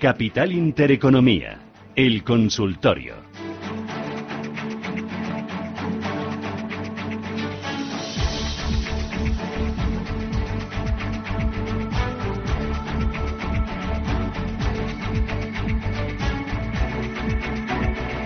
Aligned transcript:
Capital 0.00 0.50
Intereconomía, 0.52 1.58
el 1.94 2.24
consultorio. 2.24 3.16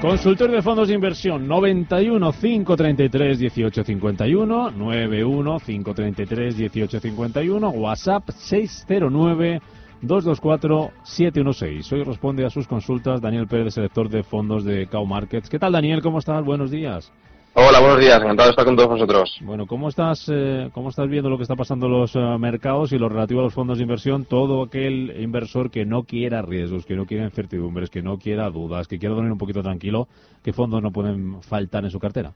Consultorio 0.01 0.55
de 0.55 0.63
fondos 0.63 0.87
de 0.87 0.95
inversión 0.95 1.49
91 1.49 2.33
533 2.33 3.41
1851 3.41 4.71
91 4.71 5.59
533 5.59 6.57
1851 6.57 7.69
WhatsApp 7.71 8.31
609 8.31 9.61
224 10.03 10.91
716. 11.03 11.93
Hoy 11.93 12.03
responde 12.05 12.45
a 12.45 12.51
sus 12.51 12.67
consultas 12.67 13.21
Daniel 13.21 13.47
Pérez, 13.47 13.75
selector 13.75 14.09
de 14.09 14.23
fondos 14.23 14.65
de 14.65 14.87
Cow 14.87 15.07
Markets. 15.07 15.49
¿Qué 15.49 15.59
tal 15.59 15.73
Daniel? 15.73 16.03
¿Cómo 16.03 16.19
estás? 16.19 16.45
Buenos 16.45 16.71
días. 16.71 17.13
Hola, 17.57 17.79
buenos 17.79 18.01
días, 18.01 18.21
encantado 18.21 18.49
de 18.49 18.51
estar 18.51 18.65
con 18.65 18.75
todos 18.75 18.89
vosotros. 18.89 19.39
Bueno, 19.43 19.69
¿cómo 19.69 19.89
estás, 19.89 20.29
eh, 20.29 20.71
cómo 20.75 20.89
estás 20.89 21.09
viendo 21.09 21.31
lo 21.31 21.37
que 21.37 21.45
está 21.45 21.55
pasando 21.55 21.87
en 21.87 21.93
los 21.93 22.17
eh, 22.17 22.19
mercados 22.37 22.93
y 22.93 22.99
lo 22.99 23.09
relativo 23.09 23.41
a 23.41 23.45
los 23.45 23.55
fondos 23.55 23.79
de 23.79 23.85
inversión? 23.85 24.25
Todo 24.25 24.65
aquel 24.65 25.15
inversor 25.21 25.71
que 25.71 25.85
no 25.85 26.03
quiera 26.03 26.43
riesgos, 26.43 26.85
que 26.85 26.97
no 26.97 27.07
quiera 27.07 27.23
incertidumbres, 27.23 27.91
que 27.91 28.03
no 28.03 28.19
quiera 28.19 28.51
dudas, 28.51 28.89
que 28.89 28.99
quiera 28.99 29.15
dormir 29.15 29.31
un 29.31 29.39
poquito 29.39 29.63
tranquilo, 29.63 30.09
¿qué 30.43 30.53
fondos 30.53 30.83
no 30.83 30.91
pueden 30.91 31.43
faltar 31.43 31.85
en 31.85 31.93
su 31.93 32.01
cartera? 32.01 32.33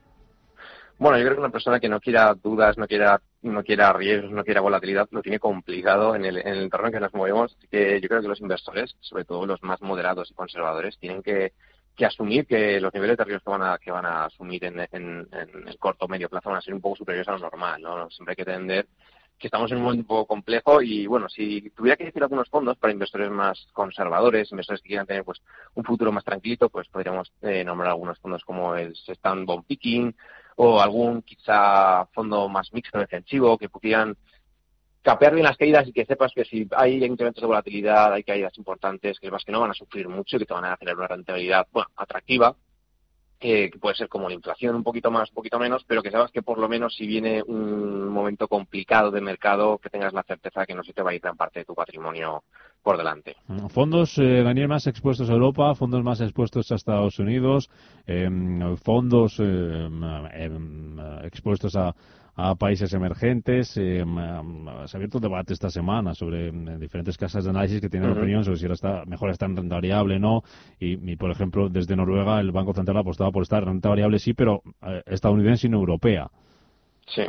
Bueno, 0.98 1.18
yo 1.18 1.24
creo 1.24 1.34
que 1.34 1.40
una 1.40 1.50
persona 1.50 1.80
que 1.80 1.88
no 1.88 1.98
quiera 1.98 2.34
dudas, 2.34 2.78
no 2.78 2.86
quiera, 2.86 3.20
no 3.42 3.62
quiera 3.62 3.92
riesgos, 3.92 4.30
no 4.30 4.44
quiera 4.44 4.60
volatilidad, 4.60 5.08
lo 5.10 5.22
tiene 5.22 5.38
complicado 5.38 6.14
en 6.14 6.24
el, 6.24 6.38
en 6.38 6.48
el 6.48 6.62
entorno 6.64 6.88
en 6.88 6.92
que 6.94 7.00
nos 7.00 7.14
movemos. 7.14 7.56
que 7.70 8.00
yo 8.00 8.08
creo 8.08 8.20
que 8.20 8.28
los 8.28 8.40
inversores, 8.40 8.96
sobre 9.00 9.24
todo 9.24 9.46
los 9.46 9.62
más 9.62 9.80
moderados 9.80 10.30
y 10.30 10.34
conservadores, 10.34 10.98
tienen 10.98 11.22
que 11.22 11.52
que 11.98 12.06
asumir 12.06 12.46
que 12.46 12.80
los 12.80 12.94
niveles 12.94 13.16
de 13.16 13.24
riesgo 13.24 13.44
que 13.44 13.58
van 13.58 13.62
a, 13.62 13.76
que 13.76 13.90
van 13.90 14.06
a 14.06 14.26
asumir 14.26 14.64
en, 14.64 14.78
el 14.78 15.78
corto 15.80 16.04
o 16.04 16.08
medio 16.08 16.28
plazo 16.28 16.48
van 16.48 16.58
a 16.58 16.62
ser 16.62 16.72
un 16.72 16.80
poco 16.80 16.94
superiores 16.94 17.26
a 17.26 17.32
lo 17.32 17.38
normal, 17.40 17.82
¿no? 17.82 18.08
Siempre 18.08 18.32
hay 18.32 18.36
que 18.36 18.50
entender 18.50 18.86
que 19.36 19.48
estamos 19.48 19.70
en 19.72 19.78
un 19.78 19.82
momento 19.82 20.02
un 20.02 20.06
poco 20.06 20.26
complejo 20.26 20.80
y, 20.80 21.08
bueno, 21.08 21.28
si 21.28 21.70
tuviera 21.70 21.96
que 21.96 22.04
decir 22.04 22.22
algunos 22.22 22.48
fondos 22.48 22.76
para 22.76 22.92
inversores 22.92 23.30
más 23.30 23.66
conservadores, 23.72 24.50
inversores 24.52 24.80
que 24.80 24.88
quieran 24.88 25.06
tener, 25.06 25.24
pues, 25.24 25.42
un 25.74 25.84
futuro 25.84 26.12
más 26.12 26.24
tranquilo, 26.24 26.68
pues 26.68 26.88
podríamos 26.88 27.32
eh, 27.42 27.64
nombrar 27.64 27.90
algunos 27.90 28.18
fondos 28.20 28.44
como 28.44 28.76
el 28.76 28.94
Stand 28.94 29.44
Bond 29.44 29.66
Picking 29.66 30.14
o 30.60 30.80
algún 30.80 31.22
quizá 31.22 32.06
fondo 32.12 32.48
más 32.48 32.72
mixto 32.72 32.98
defensivo 32.98 33.56
que 33.56 33.68
pudieran 33.68 34.16
capear 35.02 35.32
bien 35.32 35.44
las 35.44 35.56
caídas 35.56 35.86
y 35.86 35.92
que 35.92 36.04
sepas 36.04 36.32
que 36.34 36.44
si 36.44 36.66
hay 36.76 37.04
incrementos 37.04 37.40
de 37.40 37.46
volatilidad, 37.46 38.12
hay 38.12 38.24
caídas 38.24 38.58
importantes, 38.58 39.20
que 39.20 39.30
más 39.30 39.44
que 39.44 39.52
no 39.52 39.60
van 39.60 39.70
a 39.70 39.74
sufrir 39.74 40.08
mucho 40.08 40.36
y 40.36 40.40
que 40.40 40.46
te 40.46 40.54
van 40.54 40.64
a 40.64 40.76
generar 40.76 40.98
una 40.98 41.06
rentabilidad 41.06 41.68
bueno, 41.70 41.88
atractiva, 41.94 42.56
que 43.38 43.70
puede 43.80 43.94
ser 43.94 44.08
como 44.08 44.28
la 44.28 44.34
inflación 44.34 44.74
un 44.74 44.82
poquito 44.82 45.12
más, 45.12 45.28
un 45.28 45.36
poquito 45.36 45.60
menos, 45.60 45.84
pero 45.86 46.02
que 46.02 46.10
sepas 46.10 46.32
que 46.32 46.42
por 46.42 46.58
lo 46.58 46.68
menos 46.68 46.96
si 46.96 47.06
viene 47.06 47.40
un 47.40 48.08
momento 48.08 48.48
complicado 48.48 49.12
de 49.12 49.20
mercado, 49.20 49.78
que 49.78 49.90
tengas 49.90 50.12
la 50.12 50.24
certeza 50.24 50.62
de 50.62 50.66
que 50.66 50.74
no 50.74 50.82
se 50.82 50.92
te 50.92 51.02
va 51.02 51.12
a 51.12 51.14
ir 51.14 51.20
gran 51.20 51.36
parte 51.36 51.60
de 51.60 51.66
tu 51.66 51.74
patrimonio 51.76 52.42
por 52.88 52.96
delante. 52.96 53.36
Fondos, 53.68 54.16
eh, 54.16 54.42
Daniel, 54.42 54.66
más 54.66 54.86
expuestos 54.86 55.28
a 55.28 55.34
Europa, 55.34 55.74
fondos 55.74 56.02
más 56.02 56.22
expuestos 56.22 56.72
a 56.72 56.76
Estados 56.76 57.18
Unidos, 57.18 57.68
em, 58.06 58.78
fondos 58.78 59.38
em, 59.40 60.02
em, 60.32 60.96
expuestos 61.22 61.76
a, 61.76 61.94
a 62.34 62.54
países 62.54 62.90
emergentes. 62.94 63.76
Eh, 63.76 64.02
se 64.86 64.96
ha 64.96 64.96
abierto 64.96 65.18
un 65.18 65.22
debate 65.22 65.52
esta 65.52 65.68
semana 65.68 66.14
sobre 66.14 66.50
mm, 66.50 66.78
diferentes 66.78 67.18
casas 67.18 67.44
de 67.44 67.50
análisis 67.50 67.82
que 67.82 67.90
tienen 67.90 68.10
opinión 68.10 68.42
sobre 68.42 68.56
si 68.56 68.64
ahora 68.64 68.74
está 68.74 69.04
mejor 69.04 69.28
estar 69.28 69.50
en 69.50 69.56
renta 69.56 69.74
variable 69.74 70.16
o 70.16 70.18
no. 70.18 70.42
Y, 70.80 71.14
por 71.16 71.30
ejemplo, 71.30 71.68
desde 71.68 71.94
Noruega 71.94 72.40
el 72.40 72.52
Banco 72.52 72.72
Central 72.72 72.96
apostaba 72.96 73.30
por 73.30 73.42
estar 73.42 73.64
en 73.64 73.68
renta 73.68 73.90
variable 73.90 74.18
sí, 74.18 74.32
pero 74.32 74.62
eh, 74.80 75.02
estadounidense 75.04 75.66
y 75.66 75.70
no 75.70 75.76
europea. 75.76 76.30
Sí. 77.06 77.24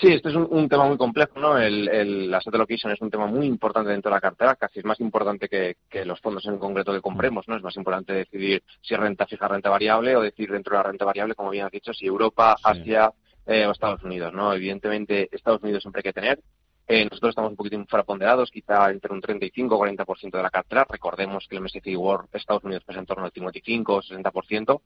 Sí, 0.00 0.12
este 0.12 0.28
es 0.28 0.36
un, 0.36 0.68
tema 0.68 0.86
muy 0.86 0.96
complejo, 0.96 1.40
¿no? 1.40 1.58
El, 1.58 1.88
el 1.88 2.32
asset 2.32 2.54
allocation 2.54 2.92
es 2.92 3.00
un 3.00 3.10
tema 3.10 3.26
muy 3.26 3.46
importante 3.46 3.90
dentro 3.90 4.10
de 4.10 4.14
la 4.14 4.20
cartera, 4.20 4.54
casi 4.54 4.78
es 4.78 4.84
más 4.84 5.00
importante 5.00 5.48
que, 5.48 6.04
los 6.04 6.20
fondos 6.20 6.46
en 6.46 6.56
concreto 6.56 6.92
que 6.92 7.00
compremos, 7.00 7.48
¿no? 7.48 7.56
Es 7.56 7.64
más 7.64 7.76
importante 7.76 8.12
decidir 8.12 8.62
si 8.80 8.94
renta 8.94 9.26
fija, 9.26 9.48
renta 9.48 9.70
variable 9.70 10.14
o 10.14 10.22
decir 10.22 10.52
dentro 10.52 10.76
de 10.76 10.82
la 10.84 10.88
renta 10.88 11.04
variable, 11.04 11.34
como 11.34 11.50
bien 11.50 11.66
has 11.66 11.72
dicho, 11.72 11.92
si 11.92 12.06
Europa, 12.06 12.56
Asia, 12.62 13.12
eh, 13.44 13.66
o 13.66 13.72
Estados 13.72 14.04
Unidos, 14.04 14.32
¿no? 14.32 14.52
Evidentemente, 14.52 15.28
Estados 15.32 15.62
Unidos 15.64 15.82
siempre 15.82 15.98
hay 15.98 16.04
que 16.04 16.12
tener. 16.12 16.40
Eh, 16.86 17.04
nosotros 17.04 17.30
estamos 17.30 17.50
un 17.50 17.56
poquito 17.56 17.74
infraponderados, 17.74 18.52
quizá 18.52 18.90
entre 18.90 19.12
un 19.12 19.20
35 19.20 19.74
o 19.74 19.84
40% 19.84 20.30
de 20.30 20.42
la 20.42 20.50
cartera. 20.50 20.86
Recordemos 20.88 21.46
que 21.48 21.56
el 21.56 21.62
MSCI 21.62 21.96
World 21.96 22.28
Estados 22.32 22.62
Unidos 22.62 22.84
pesa 22.84 23.00
en 23.00 23.06
torno 23.06 23.24
al 23.24 23.32
55 23.32 23.94
o 23.94 24.00
60%. 24.00 24.80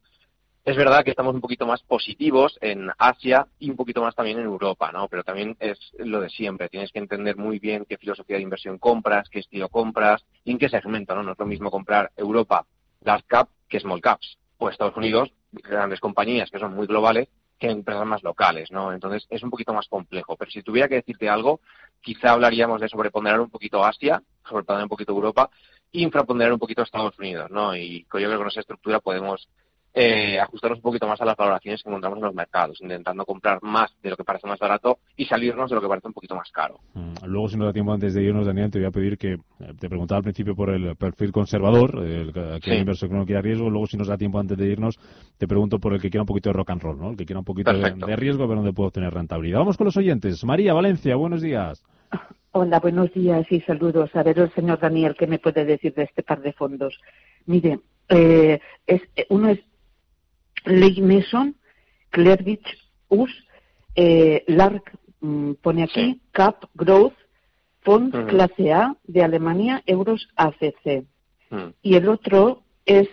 Es 0.64 0.76
verdad 0.76 1.02
que 1.02 1.10
estamos 1.10 1.34
un 1.34 1.40
poquito 1.40 1.66
más 1.66 1.82
positivos 1.82 2.56
en 2.60 2.88
Asia 2.96 3.48
y 3.58 3.68
un 3.68 3.74
poquito 3.74 4.00
más 4.00 4.14
también 4.14 4.38
en 4.38 4.44
Europa, 4.44 4.92
¿no? 4.92 5.08
Pero 5.08 5.24
también 5.24 5.56
es 5.58 5.76
lo 5.98 6.20
de 6.20 6.30
siempre. 6.30 6.68
Tienes 6.68 6.92
que 6.92 7.00
entender 7.00 7.36
muy 7.36 7.58
bien 7.58 7.84
qué 7.88 7.96
filosofía 7.96 8.36
de 8.36 8.42
inversión 8.42 8.78
compras, 8.78 9.28
qué 9.28 9.40
estilo 9.40 9.68
compras 9.68 10.24
y 10.44 10.52
en 10.52 10.58
qué 10.58 10.68
segmento, 10.68 11.16
¿no? 11.16 11.24
No 11.24 11.32
es 11.32 11.38
lo 11.38 11.46
mismo 11.46 11.68
comprar 11.68 12.12
Europa, 12.16 12.64
large 13.00 13.26
cap, 13.26 13.48
que 13.68 13.80
small 13.80 14.00
caps. 14.00 14.38
O 14.58 14.68
Estados 14.68 14.96
Unidos, 14.96 15.32
grandes 15.50 15.98
compañías 15.98 16.48
que 16.48 16.60
son 16.60 16.74
muy 16.74 16.86
globales 16.86 17.28
que 17.58 17.68
empresas 17.68 18.06
más 18.06 18.22
locales, 18.22 18.70
¿no? 18.70 18.92
Entonces 18.92 19.26
es 19.30 19.42
un 19.42 19.50
poquito 19.50 19.74
más 19.74 19.88
complejo. 19.88 20.36
Pero 20.36 20.52
si 20.52 20.62
tuviera 20.62 20.86
que 20.86 20.96
decirte 20.96 21.28
algo, 21.28 21.60
quizá 22.00 22.32
hablaríamos 22.32 22.80
de 22.80 22.88
sobreponderar 22.88 23.40
un 23.40 23.50
poquito 23.50 23.84
Asia, 23.84 24.22
sobreponderar 24.48 24.84
un 24.84 24.90
poquito 24.90 25.10
Europa, 25.10 25.50
e 25.92 26.00
infraponderar 26.00 26.52
un 26.52 26.58
poquito 26.60 26.82
Estados 26.82 27.18
Unidos, 27.18 27.50
¿no? 27.50 27.76
Y 27.76 28.02
yo 28.02 28.08
creo 28.08 28.30
que 28.30 28.36
con 28.36 28.48
esa 28.48 28.60
estructura 28.60 29.00
podemos 29.00 29.48
eh, 29.94 30.38
ajustarnos 30.40 30.78
un 30.78 30.82
poquito 30.82 31.06
más 31.06 31.20
a 31.20 31.24
las 31.24 31.36
valoraciones 31.36 31.82
que 31.82 31.88
encontramos 31.88 32.18
en 32.18 32.24
los 32.24 32.34
mercados, 32.34 32.80
intentando 32.80 33.24
comprar 33.26 33.58
más 33.62 33.94
de 34.02 34.10
lo 34.10 34.16
que 34.16 34.24
parece 34.24 34.46
más 34.46 34.58
barato 34.58 34.98
y 35.16 35.26
salirnos 35.26 35.68
de 35.68 35.76
lo 35.76 35.82
que 35.82 35.88
parece 35.88 36.08
un 36.08 36.14
poquito 36.14 36.34
más 36.34 36.50
caro. 36.50 36.80
Mm, 36.94 37.26
luego, 37.26 37.48
si 37.48 37.56
no 37.58 37.66
da 37.66 37.72
tiempo 37.72 37.92
antes 37.92 38.14
de 38.14 38.22
irnos, 38.22 38.46
Daniel, 38.46 38.70
te 38.70 38.78
voy 38.78 38.88
a 38.88 38.90
pedir 38.90 39.18
que 39.18 39.32
eh, 39.32 39.74
te 39.78 39.88
preguntaba 39.88 40.18
al 40.18 40.22
principio 40.22 40.54
por 40.54 40.70
el 40.70 40.96
perfil 40.96 41.30
conservador, 41.32 42.02
el, 42.02 42.30
aquel 42.54 42.78
inversor 42.78 43.08
que 43.10 43.14
no 43.14 43.26
quiera 43.26 43.42
riesgo. 43.42 43.68
Luego, 43.68 43.86
si 43.86 43.96
nos 43.96 44.08
da 44.08 44.16
tiempo 44.16 44.38
antes 44.38 44.56
de 44.56 44.66
irnos, 44.66 44.98
te 45.36 45.46
pregunto 45.46 45.78
por 45.78 45.92
el 45.92 46.00
que 46.00 46.10
quiera 46.10 46.22
un 46.22 46.26
poquito 46.26 46.48
de 46.48 46.54
rock 46.54 46.70
and 46.70 46.82
roll, 46.82 46.98
¿no? 46.98 47.10
El 47.10 47.16
que 47.16 47.26
quiera 47.26 47.40
un 47.40 47.44
poquito 47.44 47.72
de, 47.72 47.90
de, 47.90 48.16
riesgo, 48.16 48.46
pero 48.46 48.56
donde 48.56 48.72
puedo 48.72 48.88
obtener 48.88 49.12
rentabilidad. 49.12 49.58
Vamos 49.58 49.76
con 49.76 49.84
los 49.86 49.96
oyentes. 49.96 50.42
María 50.44 50.72
Valencia, 50.72 51.16
buenos 51.16 51.42
días. 51.42 51.84
Hola, 52.52 52.80
buenos 52.80 53.12
días 53.12 53.46
y 53.50 53.60
saludos. 53.62 54.10
A 54.14 54.22
ver, 54.22 54.38
el 54.38 54.52
señor 54.52 54.78
Daniel, 54.78 55.14
¿qué 55.18 55.26
me 55.26 55.38
puede 55.38 55.64
decir 55.64 55.94
de 55.94 56.02
este 56.04 56.22
par 56.22 56.42
de 56.42 56.52
fondos? 56.52 56.98
Mire, 57.46 57.80
eh, 58.10 58.60
es, 58.86 59.00
uno 59.30 59.48
es 59.48 59.60
Ley 60.64 61.00
Mason, 61.00 61.56
Clearbridge, 62.10 62.78
US, 63.08 63.30
eh, 63.94 64.44
Lark, 64.46 64.98
mm, 65.20 65.52
pone 65.54 65.84
aquí, 65.84 66.20
CAP 66.32 66.64
Growth, 66.74 67.14
Fond 67.80 68.28
Clase 68.28 68.72
A 68.72 68.96
de 69.04 69.22
Alemania, 69.22 69.82
Euros 69.86 70.28
ACC. 70.36 71.04
Y 71.82 71.96
el 71.96 72.08
otro 72.08 72.62
es 72.86 73.08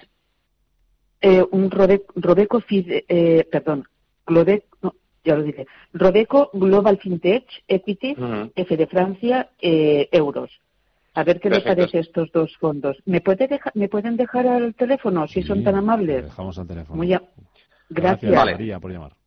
eh, 1.22 1.44
un 1.52 1.70
Robeco, 1.70 2.64
eh, 2.70 3.46
perdón, 3.52 3.84
ya 5.26 5.36
lo 5.36 5.44
dije, 5.44 5.68
Robeco 5.94 6.50
Global 6.54 6.98
Fintech 6.98 7.46
Equity, 7.68 8.16
F 8.56 8.78
de 8.78 8.88
Francia, 8.88 9.50
eh, 9.60 10.08
euros. 10.12 10.50
A 11.14 11.24
ver 11.24 11.40
qué 11.40 11.50
les 11.50 11.64
parece 11.64 12.00
estos 12.00 12.32
dos 12.32 12.56
fondos. 12.58 12.98
¿Me, 13.06 13.22
puede 13.22 13.60
¿Me 13.74 13.90
pueden 13.90 14.16
dejar 14.16 14.48
al 14.48 14.76
teléfono 14.76 15.28
si 15.28 15.44
son 15.44 15.64
tan 15.64 15.76
amables? 15.76 16.26
Dejamos 16.26 16.58
al 16.60 16.68
teléfono. 16.68 16.98
Muy 16.98 17.18
Gracias. 17.90 18.32
María, 18.32 18.80
por 18.80 18.92
llamar. 18.92 19.19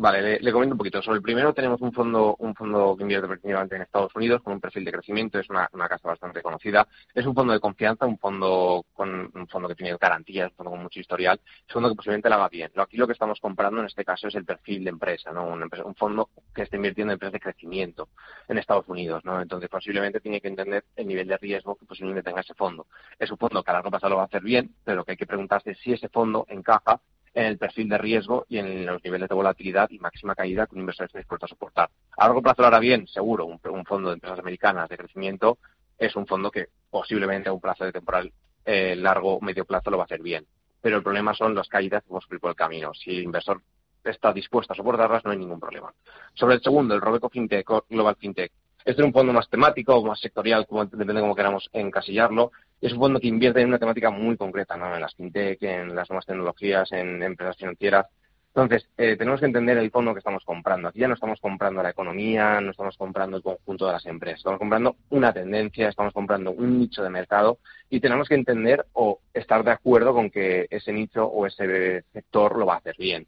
Vale, 0.00 0.38
le, 0.38 0.52
comento 0.52 0.74
un 0.74 0.78
poquito. 0.78 1.02
Sobre 1.02 1.16
el 1.16 1.22
primero 1.22 1.52
tenemos 1.52 1.80
un 1.80 1.92
fondo, 1.92 2.36
un 2.38 2.54
fondo 2.54 2.94
que 2.96 3.02
invierte 3.02 3.26
principalmente 3.26 3.74
en 3.74 3.82
Estados 3.82 4.14
Unidos 4.14 4.40
con 4.44 4.52
un 4.52 4.60
perfil 4.60 4.84
de 4.84 4.92
crecimiento, 4.92 5.40
es 5.40 5.50
una, 5.50 5.68
casa 5.88 6.06
bastante 6.06 6.40
conocida. 6.40 6.86
Es 7.12 7.26
un 7.26 7.34
fondo 7.34 7.52
de 7.52 7.58
confianza, 7.58 8.06
un 8.06 8.16
fondo 8.16 8.86
con 8.94 9.28
un 9.34 9.48
fondo 9.48 9.66
que 9.66 9.74
tiene 9.74 9.96
garantías, 10.00 10.50
un 10.50 10.56
fondo 10.56 10.70
con 10.70 10.82
mucho 10.84 11.00
historial, 11.00 11.40
es 11.44 11.74
un 11.74 11.82
fondo 11.82 11.88
que 11.88 11.96
posiblemente 11.96 12.28
la 12.28 12.36
haga 12.36 12.48
bien. 12.48 12.70
Aquí 12.76 12.96
lo 12.96 13.08
que 13.08 13.14
estamos 13.14 13.40
comprando 13.40 13.80
en 13.80 13.86
este 13.86 14.04
caso 14.04 14.28
es 14.28 14.36
el 14.36 14.44
perfil 14.44 14.84
de 14.84 14.90
empresa, 14.90 15.32
¿no? 15.32 15.48
Un, 15.48 15.68
un 15.84 15.94
fondo 15.96 16.30
que 16.54 16.62
está 16.62 16.76
invirtiendo 16.76 17.10
en 17.10 17.14
empresas 17.16 17.32
de 17.32 17.40
crecimiento 17.40 18.08
en 18.46 18.58
Estados 18.58 18.86
Unidos, 18.86 19.24
¿no? 19.24 19.42
Entonces 19.42 19.68
posiblemente 19.68 20.20
tiene 20.20 20.40
que 20.40 20.46
entender 20.46 20.84
el 20.94 21.08
nivel 21.08 21.26
de 21.26 21.38
riesgo 21.38 21.74
que 21.74 21.86
posiblemente 21.86 22.22
tenga 22.22 22.42
ese 22.42 22.54
fondo. 22.54 22.86
Es 23.18 23.32
un 23.32 23.36
fondo 23.36 23.64
que 23.64 23.70
a 23.72 23.74
largo 23.74 23.90
plazo 23.90 24.08
lo 24.08 24.14
va 24.14 24.22
a 24.22 24.26
hacer 24.26 24.42
bien, 24.42 24.76
pero 24.84 25.04
que 25.04 25.10
hay 25.10 25.16
que 25.16 25.26
preguntarse 25.26 25.74
si 25.74 25.92
ese 25.92 26.08
fondo 26.08 26.46
encaja 26.48 27.00
en 27.34 27.44
el 27.46 27.58
perfil 27.58 27.88
de 27.88 27.98
riesgo 27.98 28.46
y 28.48 28.58
en 28.58 28.86
los 28.86 29.02
niveles 29.02 29.28
de 29.28 29.34
volatilidad 29.34 29.90
y 29.90 29.98
máxima 29.98 30.34
caída 30.34 30.66
que 30.66 30.74
un 30.74 30.80
inversor 30.80 31.06
está 31.06 31.18
dispuesto 31.18 31.46
a 31.46 31.48
soportar. 31.48 31.90
A 32.16 32.26
largo 32.26 32.42
plazo 32.42 32.62
lo 32.62 32.68
hará 32.68 32.78
bien, 32.78 33.06
seguro. 33.06 33.46
Un, 33.46 33.58
fondo 33.84 34.08
de 34.08 34.14
empresas 34.14 34.38
americanas 34.38 34.88
de 34.88 34.96
crecimiento 34.96 35.58
es 35.98 36.14
un 36.16 36.26
fondo 36.26 36.50
que 36.50 36.68
posiblemente 36.90 37.48
a 37.48 37.52
un 37.52 37.60
plazo 37.60 37.84
de 37.84 37.92
temporal 37.92 38.32
eh, 38.64 38.96
largo 38.96 39.40
medio 39.40 39.64
plazo 39.64 39.90
lo 39.90 39.98
va 39.98 40.04
a 40.04 40.06
hacer 40.06 40.22
bien. 40.22 40.46
Pero 40.80 40.96
el 40.96 41.02
problema 41.02 41.34
son 41.34 41.54
las 41.54 41.68
caídas 41.68 42.02
que 42.02 42.10
vamos 42.10 42.24
a 42.24 42.38
por 42.38 42.50
el 42.50 42.56
camino. 42.56 42.94
Si 42.94 43.10
el 43.10 43.22
inversor 43.22 43.62
está 44.04 44.32
dispuesto 44.32 44.72
a 44.72 44.76
soportarlas, 44.76 45.24
no 45.24 45.32
hay 45.32 45.38
ningún 45.38 45.60
problema. 45.60 45.92
Sobre 46.34 46.56
el 46.56 46.62
segundo, 46.62 46.94
el 46.94 47.00
Robeco 47.00 47.28
FinTech, 47.28 47.66
Global 47.88 48.16
FinTech, 48.16 48.52
Este 48.84 49.02
es 49.02 49.06
un 49.06 49.12
fondo 49.12 49.32
más 49.32 49.48
temático 49.48 49.94
o 49.94 50.04
más 50.04 50.20
sectorial, 50.20 50.66
depende 50.68 51.14
de 51.14 51.20
cómo 51.20 51.34
queramos 51.34 51.68
encasillarlo. 51.72 52.52
Es 52.80 52.92
un 52.92 53.00
fondo 53.00 53.20
que 53.20 53.28
invierte 53.28 53.60
en 53.60 53.68
una 53.68 53.78
temática 53.78 54.10
muy 54.10 54.36
concreta, 54.36 54.76
¿no? 54.76 54.94
en 54.94 55.00
las 55.00 55.14
fintech, 55.14 55.62
en 55.62 55.94
las 55.94 56.08
nuevas 56.08 56.26
tecnologías, 56.26 56.90
en 56.92 57.22
empresas 57.22 57.56
financieras. 57.56 58.06
Entonces, 58.54 58.88
eh, 58.96 59.16
tenemos 59.16 59.40
que 59.40 59.46
entender 59.46 59.78
el 59.78 59.90
fondo 59.90 60.12
que 60.12 60.18
estamos 60.18 60.42
comprando. 60.44 60.88
Aquí 60.88 61.00
ya 61.00 61.06
no 61.06 61.14
estamos 61.14 61.40
comprando 61.40 61.82
la 61.82 61.90
economía, 61.90 62.60
no 62.60 62.70
estamos 62.70 62.96
comprando 62.96 63.36
el 63.36 63.42
conjunto 63.42 63.86
de 63.86 63.92
las 63.92 64.06
empresas, 64.06 64.38
estamos 64.38 64.58
comprando 64.58 64.96
una 65.10 65.32
tendencia, 65.32 65.88
estamos 65.88 66.12
comprando 66.12 66.50
un 66.50 66.78
nicho 66.78 67.02
de 67.02 67.10
mercado 67.10 67.58
y 67.90 68.00
tenemos 68.00 68.28
que 68.28 68.34
entender 68.34 68.86
o 68.94 69.20
estar 69.32 69.62
de 69.62 69.70
acuerdo 69.70 70.12
con 70.12 70.30
que 70.30 70.66
ese 70.70 70.92
nicho 70.92 71.26
o 71.26 71.46
ese 71.46 72.02
sector 72.12 72.58
lo 72.58 72.66
va 72.66 72.74
a 72.74 72.78
hacer 72.78 72.96
bien. 72.98 73.26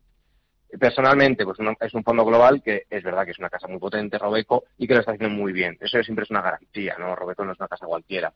Personalmente, 0.78 1.44
pues 1.44 1.58
es 1.80 1.94
un 1.94 2.04
fondo 2.04 2.24
global 2.24 2.62
que 2.62 2.84
es 2.88 3.02
verdad 3.02 3.24
que 3.24 3.32
es 3.32 3.38
una 3.38 3.50
casa 3.50 3.66
muy 3.66 3.78
potente, 3.78 4.18
Robeco, 4.18 4.64
y 4.78 4.86
que 4.86 4.94
lo 4.94 5.00
está 5.00 5.12
haciendo 5.12 5.34
muy 5.34 5.52
bien. 5.52 5.76
Eso 5.80 6.02
siempre 6.02 6.24
es 6.24 6.30
una 6.30 6.42
garantía, 6.42 6.96
¿no? 6.98 7.16
Robeco 7.16 7.44
no 7.44 7.52
es 7.52 7.58
una 7.58 7.68
casa 7.68 7.86
cualquiera. 7.86 8.32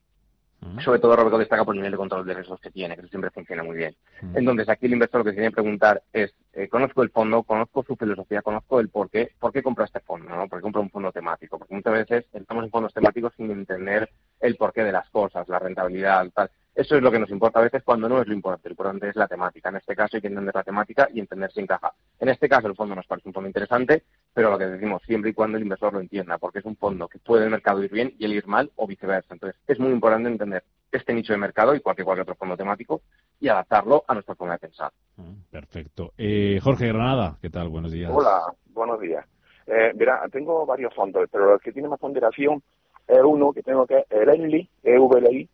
Sobre 0.83 0.99
todo 0.99 1.15
Robeco 1.15 1.39
destaca 1.39 1.65
por 1.65 1.75
el 1.75 1.81
nivel 1.81 1.93
de 1.93 1.99
control 1.99 2.25
de 2.25 2.35
riesgos 2.35 2.59
que 2.59 2.71
tiene, 2.71 2.95
que 2.95 3.03
eso 3.03 3.11
siempre 3.11 3.31
funciona 3.31 3.63
muy 3.63 3.77
bien. 3.77 3.95
Entonces, 4.35 4.67
aquí 4.69 4.87
el 4.87 4.95
inversor 4.95 5.21
lo 5.21 5.25
que 5.25 5.33
tiene 5.33 5.49
que 5.49 5.55
preguntar 5.55 6.03
es, 6.11 6.35
eh, 6.55 6.69
conozco 6.69 7.03
el 7.03 7.11
fondo, 7.11 7.43
conozco 7.43 7.85
su 7.87 7.97
filosofía, 7.97 8.41
conozco 8.41 8.81
el 8.81 8.89
por 8.89 9.11
qué, 9.11 9.33
por 9.39 9.53
qué 9.53 9.63
compra 9.63 9.85
este 9.85 10.01
fondo, 10.01 10.35
¿no? 10.35 10.49
¿Por 10.49 10.59
qué 10.59 10.63
compra 10.63 10.81
un 10.81 10.91
fondo 10.91 11.13
temático? 11.13 11.59
Porque 11.59 11.75
muchas 11.75 11.93
veces 11.93 12.25
estamos 12.33 12.65
en 12.65 12.71
fondos 12.71 12.95
temáticos 12.95 13.35
sin 13.37 13.51
entender 13.51 14.09
el 14.41 14.57
porqué 14.57 14.85
de 14.85 14.93
las 14.93 15.09
cosas, 15.11 15.47
la 15.49 15.59
rentabilidad, 15.59 16.27
tal. 16.35 16.51
Eso 16.75 16.97
es 16.97 17.03
lo 17.03 17.13
que 17.13 17.21
nos 17.21 17.31
importa 17.31 17.61
a 17.61 17.63
veces 17.63 17.85
cuando 17.85 18.09
no 18.09 18.21
es 18.21 18.27
lo 18.27 18.35
importante. 18.35 18.69
Lo 18.69 18.73
importante 18.73 19.09
es 19.09 19.17
la 19.17 19.29
temática. 19.29 19.69
En 19.69 19.77
este 19.77 19.95
caso 19.95 20.17
hay 20.17 20.21
que 20.21 20.27
entender 20.27 20.55
la 20.55 20.65
temática 20.65 21.09
y 21.13 21.21
entender 21.21 21.53
si 21.53 21.61
encaja. 21.61 21.93
En 22.19 22.29
este 22.29 22.49
caso 22.49 22.67
el 22.67 22.75
fondo 22.75 22.97
nos 22.97 23.07
parece 23.07 23.29
un 23.29 23.35
fondo 23.35 23.49
interesante, 23.49 24.03
pero 24.33 24.51
lo 24.51 24.59
que 24.59 24.67
decimos 24.67 25.01
siempre 25.07 25.31
y 25.31 25.35
cuando 25.35 25.57
el 25.57 25.63
inversor 25.63 25.93
lo 25.93 26.01
entienda, 26.01 26.37
porque 26.39 26.59
es 26.59 26.65
un 26.65 26.77
fondo 26.77 27.07
que 27.07 27.21
puede 27.21 27.45
el 27.45 27.51
mercado 27.51 27.83
ir 27.83 27.93
bien 27.93 28.15
y 28.19 28.25
el 28.25 28.33
ir 28.33 28.47
mal 28.49 28.73
o 28.75 28.89
viceversa. 28.89 29.35
Entonces 29.35 29.61
es 29.69 29.79
muy 29.79 29.93
importante 29.93 30.29
entender 30.29 30.65
este 30.91 31.15
nicho 31.15 31.33
de 31.33 31.39
mercado 31.39 31.75
y 31.75 31.81
cualquier, 31.81 32.05
cualquier 32.05 32.23
otro 32.23 32.35
fondo 32.35 32.57
temático 32.57 33.03
y 33.39 33.49
adaptarlo 33.49 34.05
a 34.09 34.15
nuestra 34.15 34.35
forma 34.35 34.55
de 34.55 34.61
pensar. 34.61 34.91
Perfecto. 35.51 36.13
Eh, 36.19 36.59
Jorge 36.63 36.89
Granada, 36.89 37.37
¿qué 37.41 37.51
tal? 37.51 37.69
Buenos 37.69 37.93
días. 37.93 38.11
Hola, 38.13 38.53
buenos 38.73 39.01
días. 39.01 39.25
Eh, 39.67 39.93
mira, 39.95 40.23
tengo 40.31 40.67
varios 40.67 40.93
fondos, 40.95 41.29
pero 41.31 41.55
el 41.55 41.61
que 41.61 41.73
tiene 41.73 41.89
más 41.89 42.01
ponderación 42.01 42.63
es 43.07 43.21
uno 43.23 43.53
que 43.53 43.63
tengo 43.63 43.87
que 43.87 43.99
es 43.99 44.05
el 44.11 44.29
ENLI, 44.29 44.69
EVLI, 44.83 45.49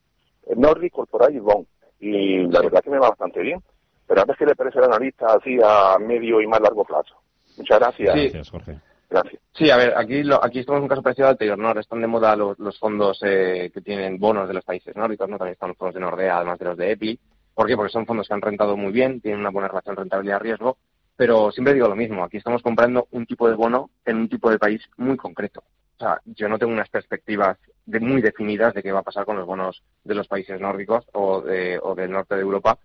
Nordic 0.56 0.92
Corporate 0.92 1.40
Bond. 1.40 1.66
Y 1.98 2.38
la 2.48 2.62
verdad 2.62 2.82
que 2.82 2.90
me 2.90 2.98
va 2.98 3.10
bastante 3.10 3.40
bien. 3.40 3.60
Pero 4.06 4.22
a 4.22 4.24
ver 4.24 4.36
qué 4.36 4.46
le 4.46 4.56
parece 4.56 4.78
al 4.78 4.86
analista 4.86 5.26
así 5.34 5.58
a 5.62 5.96
medio 5.98 6.40
y 6.40 6.46
más 6.46 6.60
largo 6.60 6.84
plazo. 6.84 7.14
Muchas 7.56 7.78
gracias. 7.78 8.12
Sí. 8.14 8.20
Gracias, 8.20 8.50
Jorge. 8.50 8.78
Gracias. 9.08 9.42
Sí, 9.52 9.70
a 9.70 9.76
ver, 9.76 9.94
aquí, 9.96 10.22
lo, 10.22 10.42
aquí 10.42 10.60
estamos 10.60 10.78
en 10.78 10.82
un 10.84 10.88
caso 10.88 11.02
parecido 11.02 11.26
al 11.26 11.32
anterior, 11.32 11.58
¿no? 11.58 11.78
Están 11.78 12.00
de 12.00 12.06
moda 12.06 12.36
los, 12.36 12.58
los 12.58 12.78
fondos 12.78 13.20
eh, 13.24 13.70
que 13.74 13.80
tienen 13.80 14.18
bonos 14.18 14.48
de 14.48 14.54
los 14.54 14.64
países 14.64 14.94
nórdicos, 14.96 15.28
¿no? 15.28 15.36
También 15.36 15.54
están 15.54 15.70
los 15.70 15.78
fondos 15.78 15.94
de 15.94 16.00
Nordea, 16.00 16.36
además 16.36 16.58
de 16.58 16.64
los 16.64 16.76
de 16.76 16.92
EPI. 16.92 17.20
¿Por 17.54 17.66
qué? 17.66 17.76
Porque 17.76 17.92
son 17.92 18.06
fondos 18.06 18.28
que 18.28 18.34
han 18.34 18.40
rentado 18.40 18.76
muy 18.76 18.92
bien, 18.92 19.20
tienen 19.20 19.40
una 19.40 19.50
buena 19.50 19.68
relación 19.68 19.96
rentabilidad-riesgo, 19.96 20.78
pero 21.16 21.50
siempre 21.50 21.74
digo 21.74 21.88
lo 21.88 21.96
mismo, 21.96 22.24
aquí 22.24 22.38
estamos 22.38 22.62
comprando 22.62 23.08
un 23.10 23.26
tipo 23.26 23.48
de 23.48 23.54
bono 23.54 23.90
en 24.04 24.16
un 24.16 24.28
tipo 24.28 24.50
de 24.50 24.58
país 24.58 24.80
muy 24.96 25.16
concreto. 25.16 25.62
O 26.00 26.02
sea, 26.02 26.18
yo 26.24 26.48
no 26.48 26.58
tengo 26.58 26.72
unas 26.72 26.88
perspectivas 26.88 27.58
de 27.84 28.00
muy 28.00 28.22
definidas 28.22 28.72
de 28.72 28.82
qué 28.82 28.90
va 28.90 29.00
a 29.00 29.02
pasar 29.02 29.26
con 29.26 29.36
los 29.36 29.44
bonos 29.44 29.82
de 30.02 30.14
los 30.14 30.26
países 30.26 30.58
nórdicos 30.58 31.04
o, 31.12 31.42
de, 31.42 31.78
o 31.82 31.94
del 31.94 32.10
norte 32.10 32.36
de 32.36 32.40
Europa 32.40 32.78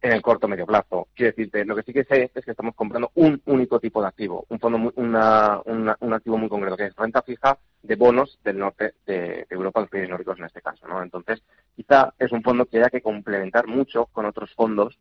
en 0.00 0.12
el 0.12 0.22
corto 0.22 0.48
medio 0.48 0.64
plazo. 0.64 1.08
Quiero 1.14 1.32
decirte, 1.32 1.66
lo 1.66 1.76
que 1.76 1.82
sí 1.82 1.92
que 1.92 2.04
sé 2.04 2.30
es 2.34 2.42
que 2.42 2.50
estamos 2.50 2.74
comprando 2.74 3.10
un 3.16 3.42
único 3.44 3.78
tipo 3.78 4.00
de 4.00 4.08
activo, 4.08 4.46
un 4.48 4.58
fondo 4.58 4.78
muy, 4.78 4.92
una, 4.96 5.60
un 5.66 6.14
activo 6.14 6.38
muy 6.38 6.48
concreto, 6.48 6.78
que 6.78 6.86
es 6.86 6.96
renta 6.96 7.20
fija 7.20 7.58
de 7.82 7.94
bonos 7.94 8.38
del 8.42 8.58
norte 8.58 8.94
de 9.04 9.46
Europa, 9.50 9.80
los 9.80 9.90
países 9.90 10.08
nórdicos 10.08 10.38
en 10.38 10.46
este 10.46 10.62
caso, 10.62 10.88
¿no? 10.88 11.02
Entonces, 11.02 11.42
quizá 11.76 12.14
es 12.18 12.32
un 12.32 12.42
fondo 12.42 12.64
que 12.64 12.78
haya 12.78 12.88
que 12.88 13.02
complementar 13.02 13.66
mucho 13.66 14.06
con 14.06 14.24
otros 14.24 14.50
fondos 14.54 14.98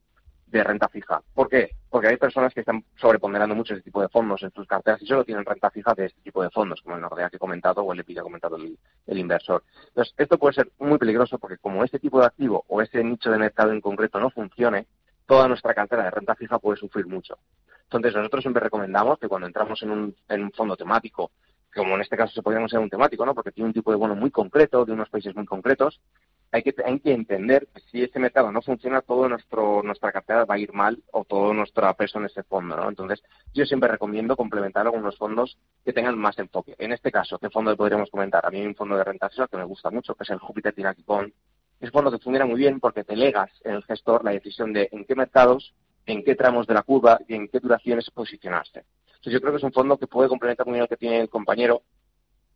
de 0.51 0.63
renta 0.63 0.89
fija. 0.89 1.21
¿Por 1.33 1.49
qué? 1.49 1.71
Porque 1.89 2.09
hay 2.09 2.17
personas 2.17 2.53
que 2.53 2.59
están 2.59 2.83
sobreponderando 2.97 3.55
mucho 3.55 3.73
ese 3.73 3.83
tipo 3.83 4.01
de 4.01 4.09
fondos 4.09 4.43
en 4.43 4.51
sus 4.51 4.67
carteras 4.67 5.01
y 5.01 5.07
solo 5.07 5.23
tienen 5.23 5.45
renta 5.45 5.69
fija 5.69 5.93
de 5.93 6.05
este 6.07 6.21
tipo 6.21 6.43
de 6.43 6.49
fondos, 6.49 6.81
como 6.81 6.95
el 6.95 7.01
Nordea 7.01 7.29
que 7.29 7.37
he 7.37 7.39
comentado 7.39 7.81
o 7.81 7.93
el 7.93 7.99
EPI 8.01 8.13
que 8.13 8.19
ha 8.19 8.23
comentado 8.23 8.57
el, 8.57 9.17
inversor. 9.17 9.63
Entonces, 9.87 10.13
esto 10.17 10.37
puede 10.37 10.53
ser 10.53 10.71
muy 10.79 10.97
peligroso 10.97 11.39
porque 11.39 11.57
como 11.57 11.83
este 11.83 11.99
tipo 11.99 12.19
de 12.19 12.25
activo 12.25 12.65
o 12.67 12.81
ese 12.81 13.03
nicho 13.03 13.31
de 13.31 13.37
mercado 13.37 13.71
en 13.71 13.81
concreto 13.81 14.19
no 14.19 14.29
funcione, 14.29 14.87
toda 15.25 15.47
nuestra 15.47 15.73
cartera 15.73 16.03
de 16.03 16.11
renta 16.11 16.35
fija 16.35 16.59
puede 16.59 16.77
sufrir 16.77 17.07
mucho. 17.07 17.37
Entonces, 17.83 18.13
nosotros 18.15 18.41
siempre 18.43 18.63
recomendamos 18.63 19.19
que 19.19 19.27
cuando 19.27 19.47
entramos 19.47 19.81
en 19.83 19.91
un, 19.91 20.51
fondo 20.53 20.75
temático, 20.75 21.31
como 21.73 21.95
en 21.95 22.01
este 22.01 22.17
caso 22.17 22.33
se 22.33 22.41
podría 22.41 22.65
ser 22.67 22.79
un 22.79 22.89
temático, 22.89 23.25
¿no? 23.25 23.33
Porque 23.33 23.51
tiene 23.51 23.67
un 23.67 23.73
tipo 23.73 23.91
de 23.91 23.97
bono 23.97 24.15
muy 24.15 24.31
concreto, 24.31 24.85
de 24.85 24.91
unos 24.91 25.09
países 25.09 25.35
muy 25.35 25.45
concretos, 25.45 25.99
hay 26.51 26.63
que, 26.63 26.75
hay 26.83 26.99
que 26.99 27.13
entender 27.13 27.67
que 27.73 27.81
si 27.91 28.03
ese 28.03 28.19
mercado 28.19 28.51
no 28.51 28.61
funciona, 28.61 29.01
nuestro, 29.07 29.81
nuestra 29.83 30.11
cartera 30.11 30.45
va 30.45 30.55
a 30.55 30.59
ir 30.59 30.73
mal 30.73 31.01
o 31.11 31.23
todo 31.23 31.53
nuestro 31.53 31.93
peso 31.95 32.19
en 32.19 32.25
ese 32.25 32.43
fondo, 32.43 32.75
¿no? 32.75 32.89
Entonces, 32.89 33.23
yo 33.53 33.65
siempre 33.65 33.89
recomiendo 33.89 34.35
complementar 34.35 34.85
algunos 34.85 35.17
fondos 35.17 35.57
que 35.85 35.93
tengan 35.93 36.17
más 36.17 36.37
enfoque. 36.39 36.75
En 36.77 36.91
este 36.91 37.11
caso, 37.11 37.39
¿qué 37.39 37.49
fondo 37.49 37.75
podríamos 37.77 38.09
comentar? 38.09 38.45
A 38.45 38.49
mí 38.49 38.59
hay 38.59 38.67
un 38.67 38.75
fondo 38.75 38.97
de 38.97 39.03
renta 39.03 39.29
fija 39.29 39.47
que 39.47 39.57
me 39.57 39.63
gusta 39.63 39.89
mucho, 39.91 40.13
que 40.15 40.23
es 40.23 40.29
el 40.29 40.39
Júpiter 40.39 40.73
Bond. 41.05 41.31
Es 41.79 41.89
un 41.89 41.93
fondo 41.93 42.11
que 42.11 42.19
funciona 42.19 42.45
muy 42.45 42.59
bien 42.59 42.79
porque 42.79 43.03
te 43.03 43.15
legas 43.15 43.49
en 43.63 43.75
el 43.75 43.83
gestor 43.83 44.23
la 44.25 44.31
decisión 44.31 44.73
de 44.73 44.89
en 44.91 45.05
qué 45.05 45.15
mercados, 45.15 45.73
en 46.05 46.23
qué 46.23 46.35
tramos 46.35 46.67
de 46.67 46.73
la 46.73 46.83
curva 46.83 47.19
y 47.27 47.35
en 47.35 47.47
qué 47.47 47.59
duraciones 47.59 48.09
posicionarse. 48.11 48.83
Entonces, 49.05 49.33
yo 49.33 49.39
creo 49.39 49.53
que 49.53 49.57
es 49.57 49.63
un 49.63 49.71
fondo 49.71 49.97
que 49.97 50.07
puede 50.07 50.27
complementar 50.27 50.65
muy 50.65 50.73
bien 50.73 50.83
lo 50.83 50.87
que 50.87 50.97
tiene 50.97 51.21
el 51.21 51.29
compañero 51.29 51.83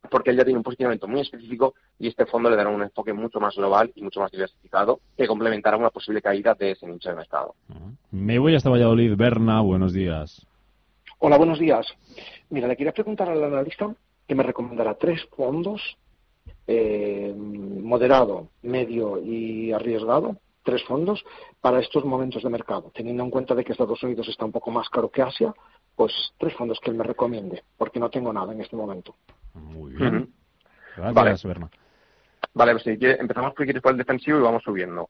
porque 0.08 0.30
él 0.30 0.36
ya 0.36 0.44
tiene 0.44 0.58
un 0.58 0.62
posicionamiento 0.62 1.08
muy 1.08 1.20
específico 1.20 1.74
y 1.98 2.08
este 2.08 2.26
fondo 2.26 2.50
le 2.50 2.56
dará 2.56 2.70
un 2.70 2.82
enfoque 2.82 3.12
mucho 3.12 3.40
más 3.40 3.54
global 3.56 3.92
y 3.94 4.02
mucho 4.02 4.20
más 4.20 4.30
diversificado 4.30 5.00
que 5.16 5.26
complementará 5.26 5.76
una 5.76 5.90
posible 5.90 6.22
caída 6.22 6.54
de 6.54 6.72
ese 6.72 6.86
nicho 6.86 7.08
de 7.08 7.16
mercado. 7.16 7.54
Me 8.10 8.38
voy 8.38 8.54
hasta 8.54 8.70
Valladolid. 8.70 9.14
Berna, 9.16 9.60
buenos 9.60 9.92
días. 9.92 10.46
Hola, 11.18 11.38
buenos 11.38 11.58
días. 11.58 11.86
Mira, 12.50 12.68
le 12.68 12.76
quería 12.76 12.92
preguntar 12.92 13.28
al 13.28 13.42
analista 13.42 13.94
que 14.26 14.34
me 14.34 14.42
recomendará 14.42 14.94
tres 14.94 15.24
fondos, 15.36 15.80
eh, 16.66 17.34
moderado, 17.36 18.48
medio 18.62 19.22
y 19.22 19.72
arriesgado, 19.72 20.36
tres 20.66 20.84
fondos 20.84 21.24
para 21.60 21.78
estos 21.78 22.04
momentos 22.04 22.42
de 22.42 22.50
mercado, 22.50 22.90
teniendo 22.92 23.22
en 23.22 23.30
cuenta 23.30 23.54
de 23.54 23.64
que 23.64 23.72
Estados 23.72 24.02
Unidos 24.02 24.28
está 24.28 24.44
un 24.44 24.52
poco 24.52 24.72
más 24.72 24.88
caro 24.90 25.08
que 25.08 25.22
Asia, 25.22 25.54
pues 25.94 26.12
tres 26.38 26.54
fondos 26.54 26.80
que 26.80 26.90
él 26.90 26.96
me 26.96 27.04
recomiende, 27.04 27.62
porque 27.78 28.00
no 28.00 28.10
tengo 28.10 28.32
nada 28.32 28.52
en 28.52 28.60
este 28.60 28.74
momento. 28.74 29.14
Muy 29.54 29.92
bien. 29.92 30.28
Gracias, 30.96 31.14
Vale. 31.14 31.36
Berna. 31.44 31.70
Vale, 32.52 32.72
pues 32.72 32.82
si 32.82 32.98
quiere, 32.98 33.20
empezamos 33.20 33.54
por, 33.54 33.64
quieres 33.64 33.80
por 33.80 33.92
el 33.92 33.98
defensivo 33.98 34.38
y 34.38 34.42
vamos 34.42 34.62
subiendo. 34.64 35.08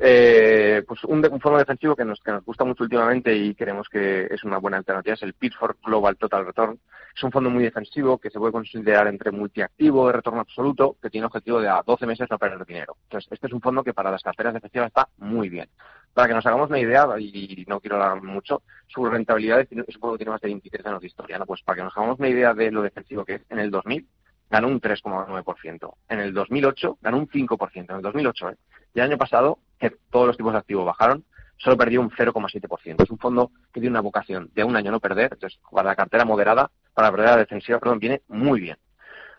Eh, 0.00 0.84
pues 0.86 1.02
un, 1.04 1.26
un 1.28 1.40
fondo 1.40 1.58
defensivo 1.58 1.96
que 1.96 2.04
nos, 2.04 2.20
que 2.20 2.30
nos 2.30 2.44
gusta 2.44 2.64
mucho 2.64 2.84
últimamente 2.84 3.34
y 3.34 3.52
creemos 3.56 3.88
que 3.88 4.28
es 4.30 4.44
una 4.44 4.58
buena 4.58 4.76
alternativa 4.76 5.14
es 5.14 5.22
el 5.22 5.34
Pitford 5.34 5.76
Global 5.82 6.16
Total 6.16 6.46
Return. 6.46 6.78
Es 7.16 7.22
un 7.24 7.32
fondo 7.32 7.50
muy 7.50 7.64
defensivo 7.64 8.18
que 8.18 8.30
se 8.30 8.38
puede 8.38 8.52
considerar 8.52 9.08
entre 9.08 9.32
multiactivo 9.32 10.06
de 10.06 10.12
retorno 10.12 10.40
absoluto 10.40 10.96
que 11.02 11.10
tiene 11.10 11.26
objetivo 11.26 11.60
de 11.60 11.68
a 11.68 11.82
12 11.84 12.06
meses 12.06 12.28
no 12.30 12.38
perder 12.38 12.64
dinero. 12.64 12.96
Entonces, 13.04 13.32
este 13.32 13.48
es 13.48 13.52
un 13.52 13.60
fondo 13.60 13.82
que 13.82 13.92
para 13.92 14.12
las 14.12 14.22
carteras 14.22 14.54
defensivas 14.54 14.86
está 14.86 15.08
muy 15.16 15.48
bien. 15.48 15.68
Para 16.14 16.28
que 16.28 16.34
nos 16.34 16.46
hagamos 16.46 16.68
una 16.68 16.78
idea, 16.78 17.06
y 17.18 17.64
no 17.66 17.80
quiero 17.80 17.96
hablar 17.96 18.22
mucho, 18.22 18.62
su 18.86 19.04
rentabilidad 19.04 19.60
es 19.60 19.68
un 19.72 19.84
que 19.84 20.18
tiene 20.18 20.30
más 20.30 20.40
de 20.40 20.48
23 20.48 20.86
años 20.86 21.00
de 21.00 21.06
historia. 21.08 21.38
¿no? 21.38 21.46
Pues 21.46 21.62
para 21.62 21.76
que 21.76 21.82
nos 21.82 21.96
hagamos 21.96 22.20
una 22.20 22.28
idea 22.28 22.54
de 22.54 22.70
lo 22.70 22.82
defensivo 22.82 23.24
que 23.24 23.34
es, 23.34 23.42
en 23.50 23.58
el 23.58 23.70
2000 23.70 24.06
ganó 24.50 24.68
un 24.68 24.80
3,9%. 24.80 25.94
En 26.08 26.20
el 26.20 26.32
2008 26.32 26.98
ganó 27.00 27.18
un 27.18 27.28
5%. 27.28 27.90
En 27.90 27.96
el 27.96 28.02
2008, 28.02 28.50
¿eh? 28.50 28.56
Y 28.94 29.00
el 29.00 29.06
año 29.06 29.18
pasado, 29.18 29.58
que 29.78 29.92
todos 30.10 30.26
los 30.26 30.36
tipos 30.36 30.52
de 30.52 30.58
activos 30.58 30.86
bajaron, 30.86 31.24
solo 31.58 31.76
perdió 31.76 32.00
un 32.00 32.10
0,7%. 32.10 33.02
Es 33.02 33.10
un 33.10 33.18
fondo 33.18 33.50
que 33.72 33.80
tiene 33.80 33.90
una 33.90 34.00
vocación 34.00 34.50
de 34.54 34.64
un 34.64 34.76
año 34.76 34.90
no 34.90 35.00
perder, 35.00 35.32
entonces 35.32 35.58
para 35.70 35.90
la 35.90 35.96
cartera 35.96 36.24
moderada, 36.24 36.70
para 36.94 37.08
la 37.10 37.16
cartera 37.16 37.36
defensiva, 37.36 37.78
perdón, 37.78 37.98
viene 37.98 38.22
muy 38.28 38.60
bien. 38.60 38.76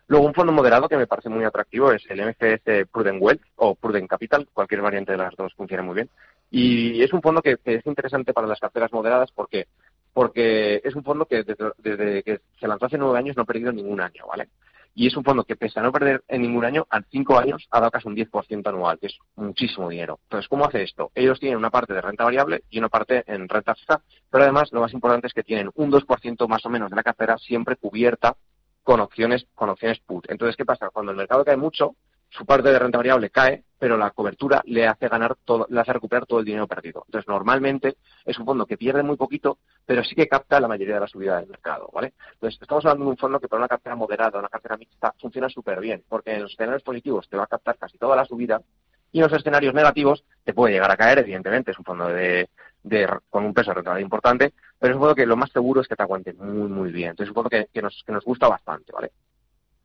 Luego, 0.08 0.26
un 0.26 0.34
fondo 0.34 0.52
moderado 0.52 0.90
que 0.90 0.98
me 0.98 1.06
parece 1.06 1.30
muy 1.30 1.46
atractivo 1.46 1.92
es 1.92 2.04
el 2.10 2.20
MFS 2.26 2.88
Prudent 2.92 3.22
Wealth 3.22 3.44
o 3.58 3.76
Prudent 3.76 4.10
Capital, 4.10 4.48
cualquier 4.52 4.82
variante 4.82 5.12
de 5.12 5.20
las 5.20 5.36
dos 5.36 5.54
funciona 5.54 5.84
muy 5.84 5.96
bien. 5.96 6.10
Y 6.50 7.04
es 7.04 7.14
un 7.14 7.22
fondo 7.22 7.44
que, 7.44 7.58
es 7.64 7.86
interesante 7.86 8.34
para 8.34 8.48
las 8.48 8.60
carteras 8.60 8.92
moderadas 8.92 9.32
porque 9.32 9.68
porque 10.12 10.82
es 10.84 10.96
un 10.96 11.04
fondo 11.04 11.28
que 11.28 11.44
desde 11.44 12.24
que 12.24 12.42
se 12.60 12.68
lanzó 12.68 12.88
hace 12.88 12.98
nueve 12.98 13.20
años 13.20 13.38
no 13.38 13.44
ha 13.44 13.46
perdido 13.46 13.72
ningún 13.72 14.02
año, 14.02 14.26
¿vale? 14.28 14.50
Y 14.96 15.08
es 15.08 15.16
un 15.16 15.24
fondo 15.24 15.44
que, 15.44 15.56
pese 15.56 15.80
a 15.80 15.84
no 15.84 15.92
perder 15.92 16.24
en 16.28 16.42
ningún 16.42 16.66
año, 16.66 16.86
a 16.90 17.02
cinco 17.10 17.38
años 17.38 17.68
ha 17.72 17.80
dado 17.80 17.92
casi 17.92 18.08
un 18.08 18.16
10% 18.16 18.68
anual, 18.68 19.00
que 19.00 19.08
es 19.08 19.18
muchísimo 19.36 19.90
dinero. 19.90 20.20
Entonces, 20.24 20.48
¿cómo 20.50 20.66
hace 20.66 20.84
esto? 20.84 21.12
Ellos 21.16 21.40
tienen 21.40 21.58
una 21.58 21.70
parte 21.70 21.94
de 21.94 22.02
renta 22.02 22.24
variable 22.24 22.64
y 22.70 22.80
una 22.80 22.90
parte 22.90 23.24
en 23.28 23.48
renta 23.48 23.76
fija, 23.76 24.02
pero 24.30 24.44
además 24.44 24.70
lo 24.72 24.82
más 24.82 24.94
importante 24.94 25.28
es 25.28 25.34
que 25.34 25.44
tienen 25.44 25.70
un 25.76 25.92
2% 25.92 26.48
más 26.48 26.66
o 26.66 26.70
menos 26.70 26.90
de 26.90 26.96
la 26.96 27.04
cartera 27.04 27.38
siempre 27.38 27.76
cubierta 27.76 28.36
con 28.84 29.00
opciones, 29.00 29.46
con 29.56 29.70
opciones 29.70 30.00
put. 30.00 30.26
Entonces, 30.30 30.56
¿qué 30.56 30.66
pasa? 30.66 30.90
Cuando 30.90 31.12
el 31.12 31.18
mercado 31.18 31.46
cae 31.46 31.58
mucho, 31.58 31.96
su 32.30 32.46
parte 32.46 32.70
de 32.70 32.80
renta 32.80 32.98
variable 32.98 33.30
cae, 33.30 33.64
pero 33.78 33.98
la 33.98 34.12
cobertura 34.12 34.62
le 34.66 34.88
hace 34.88 35.08
ganar 35.08 35.36
todo, 35.44 35.66
le 35.70 35.80
hace 35.80 35.94
recuperar 35.94 36.26
todo 36.26 36.40
el 36.40 36.46
dinero 36.46 36.68
perdido. 36.68 37.04
Entonces, 37.08 37.28
normalmente 37.28 37.98
es 38.26 38.38
un 38.38 38.46
fondo 38.46 38.66
que 38.66 38.78
pierde 38.78 39.04
muy 39.04 39.16
poquito, 39.16 39.58
pero 39.86 40.04
sí 40.04 40.16
que 40.16 40.28
capta 40.28 40.60
la 40.60 40.68
mayoría 40.68 40.96
de 40.96 41.00
la 41.02 41.08
subida 41.08 41.40
del 41.40 41.48
mercado, 41.48 41.90
¿vale? 41.94 42.14
Entonces, 42.34 42.62
estamos 42.62 42.86
hablando 42.86 43.06
de 43.06 43.12
un 43.12 43.18
fondo 43.18 43.40
que 43.40 43.48
para 43.48 43.62
una 43.62 43.68
cartera 43.68 43.96
moderada, 43.96 44.38
una 44.38 44.50
cartera 44.50 44.78
mixta, 44.78 45.14
funciona 45.20 45.50
súper 45.50 45.80
bien, 45.80 46.04
porque 46.08 46.34
en 46.34 46.44
los 46.44 46.52
escenarios 46.52 46.84
positivos 46.84 47.28
te 47.30 47.38
va 47.38 47.44
a 47.44 47.48
captar 47.48 47.78
casi 47.78 47.98
toda 47.98 48.16
la 48.16 48.26
subida 48.26 48.62
y 49.12 49.20
en 49.20 49.24
los 49.24 49.34
escenarios 49.34 49.74
negativos 49.74 50.24
te 50.44 50.54
puede 50.54 50.74
llegar 50.74 50.92
a 50.92 50.98
caer, 50.98 51.20
evidentemente, 51.20 51.72
es 51.72 51.80
un 51.80 51.86
fondo 51.86 52.08
de, 52.10 52.50
con 53.30 53.46
un 53.46 53.54
peso 53.54 53.72
de 53.72 53.76
rentabilidad 53.76 54.06
importante, 54.06 54.54
pero 54.78 54.92
es 54.92 54.96
un 54.96 55.02
fondo 55.02 55.16
que 55.16 55.26
lo 55.26 55.38
más 55.38 55.52
seguro 55.52 55.82
es 55.82 55.88
que 55.88 55.96
te 55.96 56.04
aguante 56.04 56.34
muy, 56.34 56.70
muy 56.70 56.92
bien. 56.92 57.12
Entonces, 57.12 57.28
es 57.28 57.30
un 57.30 57.44
fondo 57.44 57.50
que, 57.50 57.82
nos, 57.82 58.04
que 58.06 58.12
nos 58.12 58.24
gusta 58.24 58.48
bastante, 58.48 58.92
¿vale? 58.92 59.12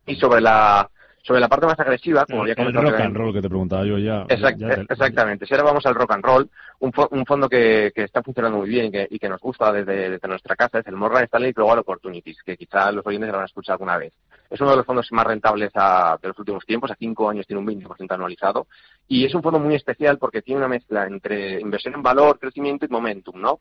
Y 0.07 0.17
sobre 0.17 0.43
la, 0.43 0.91
sobre 1.25 1.41
la 1.41 1.49
parte 1.49 1.67
más 1.67 1.81
agresiva, 1.81 2.27
como 2.27 2.43
había 2.43 2.55
comentado... 2.55 2.87
El 2.87 2.93
rock 2.93 3.01
and 3.01 3.17
roll 3.17 3.33
que 3.33 3.41
te 3.41 3.49
preguntaba 3.49 3.85
yo 3.87 3.97
ya. 3.97 4.27
Exactamente. 4.29 5.47
Si 5.47 5.55
ahora 5.55 5.65
vamos 5.65 5.87
al 5.87 5.95
rock 5.95 6.13
and 6.13 6.25
roll, 6.25 6.51
un, 6.81 6.93
un 7.13 7.25
fondo 7.25 7.49
que, 7.49 7.93
que, 7.95 8.05
está 8.05 8.23
funcionando 8.23 8.59
muy 8.59 8.69
bien 8.69 8.87
y 8.87 8.91
que, 8.91 9.09
y 9.11 9.19
que 9.19 9.29
nos 9.31 9.41
gusta 9.41 9.73
desde, 9.73 10.11
desde, 10.11 10.29
nuestra 10.29 10.55
casa 10.55 10.81
es 10.81 10.87
el 10.87 10.97
Morgan 10.97 11.25
Stanley 11.25 11.53
Global 11.53 11.79
Opportunities, 11.79 12.43
que 12.43 12.59
quizá 12.59 12.93
los 12.93 13.07
oyentes 13.07 13.31
lo 13.31 13.39
han 13.39 13.47
escuchado 13.47 13.77
alguna 13.77 13.97
vez. 13.97 14.13
Es 14.51 14.61
uno 14.61 14.73
de 14.73 14.77
los 14.77 14.87
fondos 14.87 15.11
más 15.13 15.27
rentables 15.27 15.71
a, 15.75 16.19
de 16.21 16.29
los 16.29 16.39
últimos 16.39 16.67
tiempos, 16.67 16.91
a 16.91 16.97
cinco 16.97 17.31
años 17.31 17.47
tiene 17.47 17.61
un 17.61 17.67
20% 17.67 18.13
anualizado, 18.13 18.67
y 19.09 19.25
es 19.25 19.35
un 19.35 19.43
fondo 19.43 19.59
muy 19.59 19.75
especial 19.75 20.19
porque 20.19 20.43
tiene 20.43 20.59
una 20.59 20.69
mezcla 20.69 21.07
entre 21.07 21.59
inversión 21.59 21.95
en 21.95 22.03
valor, 22.03 22.39
crecimiento 22.39 22.85
y 22.85 22.91
momentum, 22.91 23.41
¿no? 23.41 23.61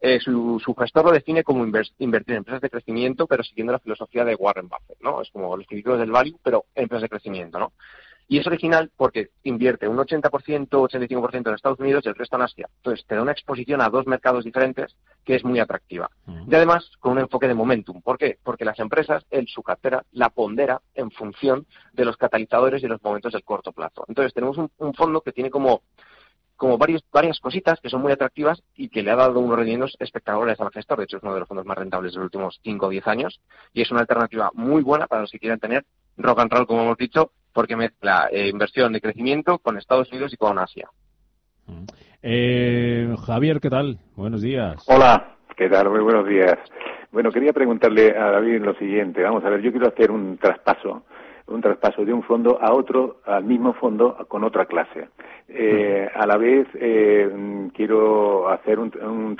Eh, 0.00 0.20
su, 0.20 0.60
su, 0.64 0.74
gestor 0.74 1.06
lo 1.06 1.12
define 1.12 1.42
como 1.42 1.64
invertir 1.64 2.34
en 2.34 2.36
empresas 2.36 2.60
de 2.60 2.70
crecimiento, 2.70 3.26
pero 3.26 3.42
siguiendo 3.42 3.72
la 3.72 3.80
filosofía 3.80 4.24
de 4.24 4.36
Warren 4.36 4.68
Buffett, 4.68 5.00
¿no? 5.00 5.20
Es 5.20 5.30
como 5.30 5.56
los 5.56 5.66
criterios 5.66 5.98
del 5.98 6.12
value, 6.12 6.38
pero 6.42 6.66
en 6.74 6.84
empresas 6.84 7.02
de 7.02 7.08
crecimiento, 7.08 7.58
¿no? 7.58 7.72
Y 8.30 8.38
es 8.38 8.46
original 8.46 8.90
porque 8.94 9.30
invierte 9.42 9.88
un 9.88 9.96
80%, 9.96 10.68
85% 10.68 11.48
en 11.48 11.54
Estados 11.54 11.80
Unidos 11.80 12.04
y 12.04 12.10
el 12.10 12.14
resto 12.14 12.36
en 12.36 12.42
Asia. 12.42 12.68
Entonces, 12.76 13.06
te 13.06 13.14
da 13.14 13.22
una 13.22 13.32
exposición 13.32 13.80
a 13.80 13.88
dos 13.88 14.06
mercados 14.06 14.44
diferentes 14.44 14.94
que 15.24 15.34
es 15.34 15.44
muy 15.44 15.58
atractiva. 15.60 16.10
Y 16.46 16.54
además, 16.54 16.90
con 17.00 17.12
un 17.12 17.20
enfoque 17.20 17.48
de 17.48 17.54
momentum. 17.54 18.02
¿Por 18.02 18.18
qué? 18.18 18.38
Porque 18.42 18.66
las 18.66 18.78
empresas, 18.80 19.24
en 19.30 19.46
su 19.46 19.62
cartera, 19.62 20.04
la 20.12 20.28
pondera 20.28 20.82
en 20.94 21.10
función 21.10 21.66
de 21.94 22.04
los 22.04 22.18
catalizadores 22.18 22.82
y 22.82 22.86
los 22.86 23.02
momentos 23.02 23.32
del 23.32 23.44
corto 23.44 23.72
plazo. 23.72 24.04
Entonces, 24.08 24.34
tenemos 24.34 24.58
un, 24.58 24.70
un 24.76 24.92
fondo 24.92 25.22
que 25.22 25.32
tiene 25.32 25.48
como 25.48 25.80
como 26.58 26.76
varios, 26.76 27.02
varias 27.10 27.38
cositas 27.40 27.80
que 27.80 27.88
son 27.88 28.02
muy 28.02 28.12
atractivas 28.12 28.62
y 28.74 28.88
que 28.90 29.02
le 29.02 29.12
ha 29.12 29.16
dado 29.16 29.38
unos 29.40 29.56
rendimientos 29.56 29.96
espectaculares 30.00 30.60
al 30.60 30.72
gestor. 30.72 30.98
De 30.98 31.04
hecho, 31.04 31.16
es 31.16 31.22
uno 31.22 31.32
de 31.32 31.40
los 31.40 31.48
fondos 31.48 31.64
más 31.64 31.78
rentables 31.78 32.12
de 32.12 32.18
los 32.18 32.24
últimos 32.24 32.60
5 32.64 32.86
o 32.86 32.90
10 32.90 33.06
años 33.06 33.40
y 33.72 33.80
es 33.80 33.90
una 33.90 34.00
alternativa 34.00 34.50
muy 34.52 34.82
buena 34.82 35.06
para 35.06 35.22
los 35.22 35.30
que 35.30 35.38
quieran 35.38 35.60
tener 35.60 35.84
rock 36.18 36.40
and 36.40 36.52
roll, 36.52 36.66
como 36.66 36.82
hemos 36.82 36.98
dicho, 36.98 37.30
porque 37.54 37.76
mezcla 37.76 38.28
eh, 38.30 38.48
inversión 38.48 38.92
de 38.92 39.00
crecimiento 39.00 39.58
con 39.58 39.78
Estados 39.78 40.10
Unidos 40.10 40.32
y 40.34 40.36
con 40.36 40.58
Asia. 40.58 40.88
Mm. 41.66 41.84
Eh, 42.22 43.16
Javier, 43.24 43.60
¿qué 43.60 43.70
tal? 43.70 43.98
Buenos 44.16 44.42
días. 44.42 44.82
Hola, 44.88 45.36
¿qué 45.56 45.68
tal? 45.68 45.88
Muy 45.88 46.00
buenos 46.00 46.26
días. 46.26 46.58
Bueno, 47.12 47.30
quería 47.30 47.52
preguntarle 47.52 48.16
a 48.18 48.32
David 48.32 48.62
lo 48.62 48.74
siguiente. 48.74 49.22
Vamos 49.22 49.44
a 49.44 49.50
ver, 49.50 49.62
yo 49.62 49.70
quiero 49.70 49.86
hacer 49.86 50.10
un 50.10 50.36
traspaso 50.38 51.04
un 51.48 51.60
traspaso 51.60 52.04
de 52.04 52.12
un 52.12 52.22
fondo 52.22 52.58
a 52.60 52.72
otro, 52.72 53.18
al 53.24 53.44
mismo 53.44 53.72
fondo, 53.74 54.16
con 54.28 54.44
otra 54.44 54.66
clase. 54.66 55.08
Eh, 55.50 56.06
a 56.14 56.26
la 56.26 56.36
vez 56.36 56.66
eh, 56.74 57.70
quiero 57.72 58.50
hacer 58.50 58.78
un, 58.78 58.92
un, 59.00 59.36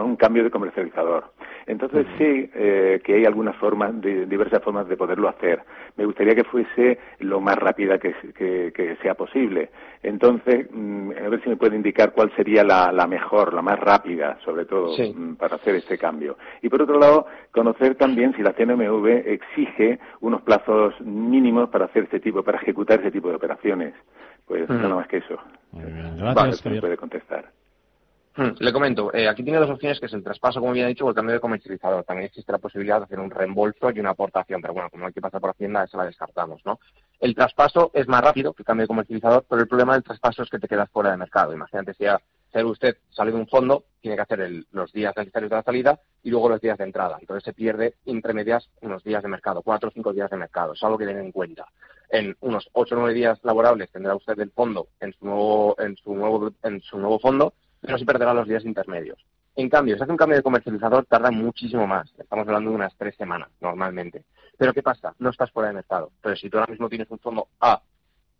un, 0.00 0.16
cambio 0.16 0.42
de 0.42 0.50
comercializador. 0.50 1.26
Entonces 1.66 2.06
sé 2.18 2.50
eh, 2.54 3.00
que 3.04 3.14
hay 3.14 3.24
algunas 3.24 3.54
formas, 3.56 4.00
de, 4.00 4.26
diversas 4.26 4.60
formas 4.62 4.88
de 4.88 4.96
poderlo 4.96 5.28
hacer. 5.28 5.62
Me 5.96 6.06
gustaría 6.06 6.34
que 6.34 6.42
fuese 6.42 6.98
lo 7.20 7.40
más 7.40 7.56
rápida 7.56 7.98
que, 7.98 8.14
que, 8.34 8.96
sea 9.00 9.14
posible. 9.14 9.70
Entonces, 10.02 10.66
mm, 10.72 11.10
a 11.24 11.28
ver 11.28 11.42
si 11.42 11.50
me 11.50 11.56
puede 11.56 11.76
indicar 11.76 12.12
cuál 12.12 12.34
sería 12.34 12.64
la, 12.64 12.90
la 12.90 13.06
mejor, 13.06 13.54
la 13.54 13.62
más 13.62 13.78
rápida, 13.78 14.38
sobre 14.44 14.64
todo, 14.64 14.92
mm, 14.96 15.34
para 15.34 15.54
hacer 15.56 15.76
este 15.76 15.98
cambio. 15.98 16.36
Y 16.62 16.68
por 16.68 16.82
otro 16.82 16.98
lado, 16.98 17.26
conocer 17.52 17.94
también 17.94 18.34
si 18.34 18.42
la 18.42 18.54
CNMV 18.54 19.06
exige 19.26 20.00
unos 20.20 20.42
plazos 20.42 20.94
mínimos 21.30 21.68
para 21.70 21.86
hacer 21.86 22.04
este 22.04 22.20
tipo, 22.20 22.42
para 22.42 22.58
ejecutar 22.58 23.00
ese 23.00 23.10
tipo 23.10 23.28
de 23.28 23.36
operaciones. 23.36 23.94
Pues 24.46 24.68
nada 24.68 24.94
más 24.94 25.06
que 25.08 25.18
eso. 25.18 25.38
Gracias, 25.72 26.62
vale, 26.64 26.80
puede 26.80 26.96
contestar. 26.96 27.52
Hmm, 28.38 28.54
le 28.60 28.72
comento, 28.72 29.12
eh, 29.12 29.28
aquí 29.28 29.42
tiene 29.42 29.58
dos 29.58 29.68
opciones, 29.68 29.98
que 29.98 30.06
es 30.06 30.12
el 30.12 30.22
traspaso, 30.22 30.60
como 30.60 30.72
bien 30.72 30.86
ha 30.86 30.88
dicho, 30.88 31.04
o 31.04 31.08
el 31.08 31.14
cambio 31.14 31.34
de 31.34 31.40
comercializador. 31.40 32.04
También 32.04 32.26
existe 32.26 32.52
la 32.52 32.58
posibilidad 32.58 32.98
de 32.98 33.04
hacer 33.04 33.18
un 33.18 33.30
reembolso 33.30 33.90
y 33.90 33.98
una 33.98 34.10
aportación, 34.10 34.62
pero 34.62 34.74
bueno, 34.74 34.88
como 34.90 35.06
hay 35.06 35.12
que 35.12 35.20
pasar 35.20 35.40
por 35.40 35.50
Hacienda, 35.50 35.82
esa 35.82 35.98
la 35.98 36.04
descartamos, 36.04 36.64
¿no? 36.64 36.78
El 37.18 37.34
traspaso 37.34 37.90
es 37.92 38.06
más 38.06 38.22
rápido 38.22 38.52
que 38.52 38.62
el 38.62 38.66
cambio 38.66 38.84
de 38.84 38.88
comercializador, 38.88 39.44
pero 39.48 39.60
el 39.60 39.66
problema 39.66 39.94
del 39.94 40.04
traspaso 40.04 40.44
es 40.44 40.50
que 40.50 40.60
te 40.60 40.68
quedas 40.68 40.88
fuera 40.90 41.10
de 41.10 41.16
mercado. 41.16 41.52
Imagínate 41.52 41.94
si 41.94 42.04
ser 42.52 42.64
usted 42.64 42.96
sale 43.10 43.32
de 43.32 43.38
un 43.38 43.46
fondo, 43.46 43.84
tiene 44.00 44.16
que 44.16 44.22
hacer 44.22 44.64
los 44.72 44.92
días 44.92 45.14
necesarios 45.16 45.50
de 45.50 45.56
la 45.56 45.62
salida 45.62 46.00
y 46.22 46.30
luego 46.30 46.48
los 46.48 46.60
días 46.60 46.78
de 46.78 46.84
entrada. 46.84 47.18
Entonces 47.20 47.44
se 47.44 47.52
pierde 47.52 47.94
entre 48.06 48.32
medias 48.32 48.68
unos 48.80 49.02
días 49.04 49.22
de 49.22 49.28
mercado, 49.28 49.62
cuatro 49.62 49.88
o 49.88 49.92
cinco 49.92 50.12
días 50.12 50.30
de 50.30 50.36
mercado. 50.36 50.72
Es 50.72 50.82
algo 50.82 50.98
que 50.98 51.06
tener 51.06 51.22
en 51.22 51.32
cuenta. 51.32 51.66
En 52.10 52.36
unos 52.40 52.68
ocho 52.72 52.94
o 52.94 52.98
nueve 52.98 53.14
días 53.14 53.38
laborables 53.42 53.90
tendrá 53.90 54.14
usted 54.14 54.38
el 54.40 54.50
fondo 54.50 54.88
en 55.00 55.12
su 55.12 55.26
nuevo, 55.26 55.76
en 55.78 55.96
su 55.96 56.14
nuevo, 56.14 56.50
en 56.62 56.80
su 56.80 56.98
nuevo 56.98 57.18
fondo, 57.18 57.54
pero 57.80 57.98
se 57.98 58.04
perderá 58.04 58.32
los 58.32 58.48
días 58.48 58.64
intermedios. 58.64 59.18
En 59.58 59.68
cambio, 59.68 59.96
si 59.96 60.02
hace 60.02 60.12
un 60.12 60.16
cambio 60.16 60.36
de 60.36 60.42
comercializador, 60.42 61.04
tarda 61.06 61.32
muchísimo 61.32 61.84
más. 61.86 62.08
Estamos 62.16 62.46
hablando 62.46 62.70
de 62.70 62.76
unas 62.76 62.96
tres 62.96 63.16
semanas, 63.16 63.48
normalmente. 63.60 64.22
Pero 64.56 64.72
¿qué 64.72 64.82
pasa? 64.84 65.14
No 65.18 65.30
estás 65.30 65.50
fuera 65.50 65.68
de 65.68 65.74
mercado. 65.74 66.12
Entonces, 66.14 66.40
si 66.40 66.48
tú 66.48 66.58
ahora 66.58 66.70
mismo 66.70 66.88
tienes 66.88 67.10
un 67.10 67.18
fondo 67.18 67.48
A 67.60 67.82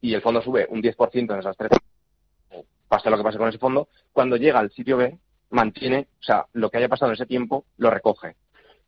y 0.01 0.15
el 0.15 0.23
fondo 0.23 0.41
sube 0.41 0.67
un 0.71 0.81
10% 0.81 1.33
en 1.33 1.41
esas 1.41 1.57
tres 1.57 1.71
semanas, 1.71 1.88
pase 2.89 3.11
lo 3.11 3.17
que 3.17 3.23
pase 3.23 3.39
con 3.39 3.49
ese 3.49 3.59
fondo, 3.59 3.89
cuando 4.13 4.37
llega 4.37 4.59
al 4.59 4.71
sitio 4.71 4.97
B, 4.97 5.19
mantiene, 5.51 6.09
o 6.21 6.23
sea, 6.23 6.47
lo 6.53 6.71
que 6.71 6.79
haya 6.79 6.89
pasado 6.89 7.11
en 7.11 7.15
ese 7.15 7.27
tiempo, 7.27 7.65
lo 7.77 7.91
recoge. 7.91 8.37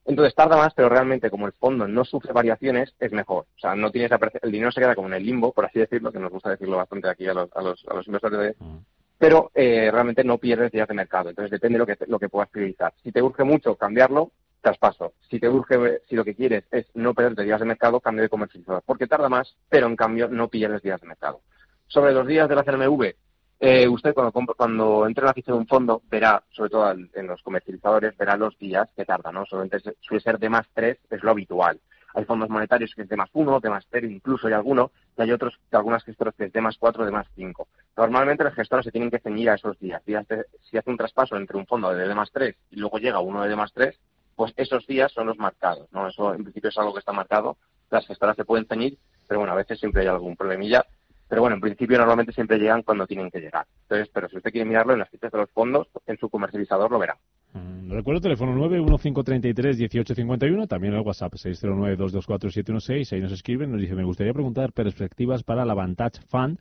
Entonces 0.07 0.35
tarda 0.35 0.57
más, 0.57 0.73
pero 0.75 0.89
realmente 0.89 1.31
como 1.31 1.47
el 1.47 1.53
fondo 1.53 1.87
no 1.87 2.05
sufre 2.05 2.33
variaciones, 2.33 2.95
es 2.99 3.13
mejor. 3.13 3.47
O 3.57 3.59
sea, 3.59 3.75
no 3.75 3.91
tienes 3.91 4.11
el 4.43 4.51
dinero 4.51 4.73
se 4.73 4.81
queda 4.81 4.95
como 4.95 5.09
en 5.09 5.15
el 5.15 5.27
limbo, 5.27 5.53
por 5.53 5.67
así 5.67 5.79
decirlo, 5.79 6.11
que 6.11 6.19
nos 6.19 6.33
gusta 6.33 6.51
decirlo 6.51 6.79
bastante 6.79 7.09
aquí 7.09 7.27
a 7.27 7.35
los, 7.35 7.51
a 7.55 7.63
los, 7.63 7.87
a 7.89 7.95
los 7.95 8.07
inversores 8.07 8.39
de, 8.41 8.65
mm 8.65 8.79
pero 9.21 9.51
eh, 9.55 9.91
realmente 9.93 10.25
no 10.25 10.39
pierdes 10.39 10.73
días 10.73 10.89
de 10.89 10.95
mercado. 10.95 11.29
Entonces 11.29 11.51
depende 11.51 11.75
de 11.75 11.79
lo 11.81 11.87
que, 11.87 11.99
lo 12.07 12.19
que 12.19 12.31
puedas 12.31 12.49
priorizar. 12.49 12.95
Si 13.03 13.13
te 13.13 13.21
urge 13.21 13.45
mucho 13.45 13.77
cambiarlo, 13.77 14.33
traspaso. 14.63 15.13
Si 15.29 15.39
te 15.39 15.47
urge, 15.47 16.01
si 16.09 16.17
lo 16.17 16.25
que 16.25 16.35
quieres 16.35 16.65
es 16.71 16.87
no 16.95 17.13
perderte 17.13 17.45
días 17.45 17.61
de 17.61 17.67
mercado, 17.67 18.01
cambio 18.01 18.23
de 18.23 18.31
comercializador. 18.31 18.83
Porque 18.87 19.07
tarda 19.07 19.29
más, 19.29 19.55
pero 19.69 19.89
en 19.89 19.97
cambio 19.97 20.27
no 20.29 20.49
pierdes 20.49 20.81
días 20.81 21.03
de 21.03 21.07
mercado. 21.07 21.43
Sobre 21.87 22.13
los 22.13 22.27
días 22.27 22.49
de 22.49 22.55
la 22.55 22.65
CNMV, 22.65 23.15
eh, 23.61 23.87
usted 23.87 24.15
cuando, 24.15 24.33
cuando 24.57 25.07
entre 25.07 25.23
en 25.23 25.27
la 25.27 25.35
ficha 25.35 25.53
de 25.53 25.59
un 25.59 25.67
fondo 25.67 26.03
verá, 26.11 26.43
sobre 26.51 26.71
todo 26.71 26.91
en 26.91 27.27
los 27.27 27.43
comercializadores, 27.43 28.17
verá 28.17 28.37
los 28.37 28.59
días 28.59 28.89
que 28.97 29.05
tarda, 29.05 29.31
¿no? 29.31 29.45
suele 29.47 30.21
ser 30.21 30.39
de 30.39 30.49
más 30.49 30.67
tres, 30.73 30.99
es 31.11 31.23
lo 31.23 31.31
habitual. 31.31 31.79
Hay 32.15 32.25
fondos 32.25 32.49
monetarios 32.49 32.93
que 32.95 33.03
es 33.03 33.09
de 33.09 33.17
más 33.17 33.31
uno, 33.35 33.61
de 33.61 33.71
más 33.71 33.87
cero, 33.91 34.07
incluso 34.09 34.49
hay 34.49 34.55
alguno, 34.55 34.91
y 35.17 35.23
hay 35.23 35.33
otros, 35.33 35.59
de 35.71 35.77
algunas 35.77 36.03
gestoras 36.03 36.35
que 36.35 36.45
es 36.45 36.53
de 36.53 36.61
más 36.61 36.77
cuatro, 36.79 37.05
de 37.05 37.13
más 37.13 37.27
cinco. 37.35 37.69
Normalmente 37.97 38.45
los 38.45 38.55
gestores 38.55 38.85
se 38.85 38.91
tienen 38.91 39.11
que 39.11 39.21
ceñir 39.21 39.51
a 39.51 39.55
esos 39.55 39.79
días. 39.79 40.03
si 40.05 40.77
hace 40.77 40.91
un 40.91 40.97
traspaso 40.97 41.37
entre 41.37 41.57
un 41.57 41.67
fondo 41.67 41.95
de 41.95 42.09
D 42.09 42.15
más 42.15 42.33
tres 42.33 42.57
y 42.71 42.77
luego 42.77 42.99
llega 42.99 43.21
uno 43.21 43.43
de 43.43 43.49
D 43.49 43.57
más 43.57 43.73
tres, 43.73 43.99
pues 44.35 44.53
esos 44.57 44.87
días 44.87 45.13
son 45.13 45.27
los 45.27 45.39
marcados, 45.39 45.87
¿no? 45.93 46.09
Eso 46.09 46.35
en 46.35 46.43
principio 46.43 46.71
es 46.71 46.79
algo 46.79 46.95
que 46.95 47.01
está 47.01 47.13
marcado. 47.13 47.59
Las 47.91 48.07
gestoras 48.07 48.37
se 48.37 48.45
pueden 48.45 48.67
ceñir, 48.67 48.97
pero 49.29 49.41
bueno, 49.41 49.53
a 49.53 49.57
veces 49.57 49.79
siempre 49.79 50.03
hay 50.03 50.09
algún 50.09 50.35
problemilla. 50.35 50.87
Pero 51.31 51.43
bueno, 51.43 51.55
en 51.55 51.61
principio 51.61 51.97
normalmente 51.97 52.33
siempre 52.33 52.59
llegan 52.59 52.83
cuando 52.83 53.07
tienen 53.07 53.31
que 53.31 53.39
llegar. 53.39 53.65
Entonces, 53.83 54.11
pero 54.13 54.29
si 54.29 54.37
usted 54.39 54.51
quiere 54.51 54.69
mirarlo 54.69 54.95
en 54.95 54.99
las 54.99 55.09
fichas 55.11 55.31
de 55.31 55.39
los 55.39 55.49
fondos, 55.51 55.87
en 56.07 56.19
su 56.19 56.29
comercializador 56.29 56.91
lo 56.91 56.99
verá. 56.99 57.17
Mm, 57.53 57.93
recuerdo 57.93 58.21
teléfono 58.21 58.53
915331851, 58.69 60.67
también 60.67 60.95
el 60.95 61.03
WhatsApp 61.03 61.35
609224716, 61.35 63.13
ahí 63.13 63.21
nos 63.21 63.31
escriben, 63.31 63.71
nos 63.71 63.81
dice, 63.81 63.95
me 63.95 64.03
gustaría 64.03 64.33
preguntar 64.33 64.73
perspectivas 64.73 65.45
para 65.45 65.65
la 65.65 65.75
Vantage 65.75 66.21
Fund 66.27 66.59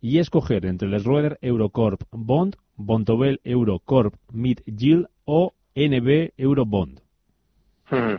y 0.00 0.20
escoger 0.20 0.64
entre 0.66 0.86
el 0.86 1.00
Schroeder 1.00 1.36
Eurocorp 1.40 2.02
Bond, 2.12 2.54
Bontobel 2.76 3.40
Eurocorp 3.42 4.14
Mid 4.32 4.60
Yield 4.64 5.08
o 5.24 5.54
NB 5.74 6.34
Eurobond. 6.36 7.00
Hmm. 7.90 8.14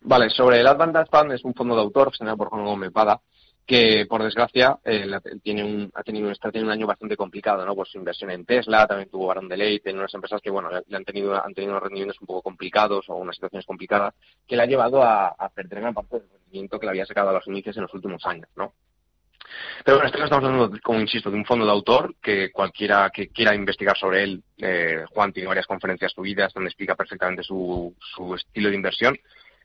Vale, 0.00 0.30
sobre 0.30 0.60
el 0.60 0.66
Advantage 0.66 1.10
Fund 1.10 1.32
es 1.32 1.44
un 1.44 1.52
fondo 1.52 1.74
de 1.74 1.82
autor 1.82 2.10
generado 2.16 2.38
por 2.38 2.48
Juan 2.48 2.64
Gómez 2.64 2.90
Pada 2.90 3.20
que 3.66 4.06
por 4.08 4.22
desgracia 4.22 4.78
eh, 4.84 5.10
tiene 5.42 5.90
ha 5.94 6.02
tenido 6.04 6.28
un 6.28 6.70
año 6.70 6.86
bastante 6.86 7.16
complicado, 7.16 7.66
¿no? 7.66 7.74
Pues 7.74 7.90
su 7.90 7.98
inversión 7.98 8.30
en 8.30 8.44
Tesla, 8.44 8.86
también 8.86 9.10
tuvo 9.10 9.26
Baron 9.26 9.48
de 9.48 9.56
Leite, 9.56 9.90
en 9.90 9.98
unas 9.98 10.14
empresas 10.14 10.40
que 10.40 10.50
bueno 10.50 10.70
le 10.70 10.96
han 10.96 11.04
tenido 11.04 11.34
han 11.34 11.52
tenido 11.52 11.72
unos 11.72 11.82
rendimientos 11.82 12.20
un 12.20 12.28
poco 12.28 12.42
complicados 12.42 13.08
o 13.08 13.16
unas 13.16 13.34
situaciones 13.34 13.66
complicadas 13.66 14.14
que 14.46 14.56
le 14.56 14.62
ha 14.62 14.66
llevado 14.66 15.02
a, 15.02 15.34
perder 15.54 15.80
gran 15.80 15.94
parte 15.94 16.20
del 16.20 16.28
rendimiento 16.30 16.78
que 16.78 16.86
le 16.86 16.90
había 16.90 17.06
sacado 17.06 17.30
a 17.30 17.32
los 17.32 17.46
inicios 17.48 17.76
en 17.76 17.82
los 17.82 17.94
últimos 17.94 18.24
años, 18.24 18.48
¿no? 18.54 18.72
Pero 19.84 19.96
bueno, 19.96 20.06
esto 20.08 20.22
estamos 20.22 20.44
hablando, 20.44 20.78
como 20.82 21.00
insisto, 21.00 21.30
de 21.30 21.36
un 21.36 21.44
fondo 21.44 21.64
de 21.64 21.70
autor 21.70 22.16
que 22.20 22.50
cualquiera 22.50 23.10
que 23.10 23.28
quiera 23.28 23.54
investigar 23.54 23.96
sobre 23.96 24.24
él, 24.24 24.42
eh, 24.58 25.04
Juan 25.10 25.32
tiene 25.32 25.48
varias 25.48 25.66
conferencias 25.66 26.12
subidas 26.12 26.52
donde 26.52 26.68
explica 26.68 26.94
perfectamente 26.94 27.42
su, 27.42 27.94
su 27.98 28.34
estilo 28.34 28.68
de 28.68 28.74
inversión 28.74 29.16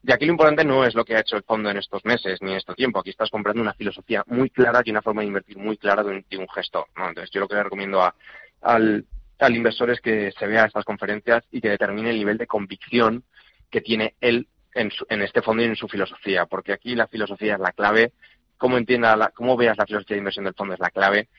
Y 0.04 0.12
aquí 0.12 0.26
lo 0.26 0.32
importante 0.32 0.66
no 0.66 0.84
es 0.84 0.96
lo 0.96 1.06
que 1.06 1.16
ha 1.16 1.20
hecho 1.20 1.38
el 1.38 1.44
fondo 1.44 1.70
en 1.70 1.78
estos 1.78 2.04
meses 2.06 2.42
ni 2.42 2.52
en 2.52 2.58
este 2.58 2.74
tiempo. 2.74 3.00
Aquí 3.00 3.12
estás 3.12 3.30
comprando 3.30 3.62
una 3.62 3.74
filosofía 3.74 4.24
muy 4.28 4.50
clara 4.50 4.82
y 4.84 4.90
una 4.90 5.02
forma 5.02 5.22
de 5.22 5.28
invertir 5.28 5.58
muy 5.58 5.78
clara 5.78 6.04
de 6.04 6.24
un, 6.38 6.48
gestor. 6.48 6.86
Entonces, 6.96 7.30
yo 7.32 7.40
lo 7.40 7.48
que 7.48 7.56
le 7.56 7.64
recomiendo 7.64 8.02
a, 8.02 8.16
al, 8.62 9.06
inversor 9.50 9.92
es 9.92 10.02
que 10.02 10.32
se 10.32 10.48
vea 10.48 10.66
estas 10.66 10.86
conferencias 10.86 11.44
y 11.52 11.62
que 11.62 11.70
determine 11.70 12.10
el 12.10 12.18
nivel 12.18 12.38
de 12.40 12.48
convicción 12.48 13.24
que 13.70 13.82
tiene 13.82 14.16
él 14.22 14.48
en, 14.74 14.92
en 15.10 15.22
este 15.22 15.44
fondo 15.44 15.62
y 15.62 15.68
en 15.68 15.76
su 15.76 15.88
filosofía. 15.88 16.48
Porque 16.48 16.74
aquí 16.74 16.96
la 16.96 17.08
filosofía 17.08 17.54
es 17.54 17.60
la 17.60 17.72
clave. 17.72 18.14
Cómo 18.58 18.78
entienda, 18.78 19.16
la, 19.16 19.30
cómo 19.30 19.56
veas 19.56 19.78
la 19.78 19.86
filosofía 19.86 20.16
de 20.16 20.20
inversión 20.20 20.46
del 20.46 20.56
fondo 20.56 20.74
es 20.74 20.80
la 20.80 20.90
clave. 20.90 21.30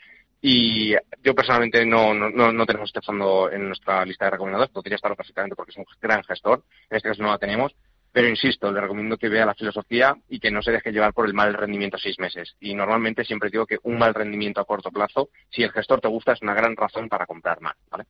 Y 0.45 0.92
yo 1.23 1.35
personalmente 1.37 1.87
no, 1.87 2.12
no, 2.12 2.52
no, 2.52 2.66
tenemos 2.66 2.88
este 2.88 3.00
fondo 3.00 3.49
en 3.49 3.69
nuestra 3.69 4.04
lista 4.04 4.25
de 4.25 4.33
recomendados, 4.33 4.71
podría 4.71 4.97
estarlo 4.97 5.16
perfectamente 5.16 5.54
porque 5.54 5.71
es 5.71 5.76
un 5.76 5.85
gran 6.00 6.25
gestor, 6.25 6.64
en 6.90 6.97
este 6.97 7.11
caso 7.11 7.23
no 7.23 7.31
la 7.31 7.38
tenemos, 7.38 7.76
pero 8.12 8.28
insisto, 8.28 8.71
le 8.71 8.81
recomiendo 8.81 9.16
que 9.16 9.28
vea 9.28 9.47
la 9.47 9.54
filosofía 9.54 10.14
y 10.28 10.38
que 10.38 10.50
no 10.50 10.62
se 10.62 10.71
deje 10.71 10.92
llevar 10.92 11.14
por 11.14 11.26
el 11.26 11.35
mal 11.35 11.54
rendimiento 11.54 11.97
a 11.97 12.00
seis 12.00 12.19
meses. 12.19 12.54
Y 12.61 12.75
normalmente 12.75 13.25
siempre 13.25 13.50
digo 13.50 13.66
que 13.66 13.78
un 13.85 13.99
mal 13.99 14.14
rendimiento 14.14 14.61
a 14.61 14.66
corto 14.66 14.90
plazo, 14.90 15.31
si 15.50 15.62
el 15.62 15.73
gestor 15.73 16.00
te 16.00 16.09
gusta, 16.09 16.33
es 16.33 16.42
una 16.42 16.54
gran 16.54 16.76
razón 16.76 17.09
para 17.09 17.26
comprar 17.26 17.61
más. 17.62 17.75
¿vale? 17.90 18.04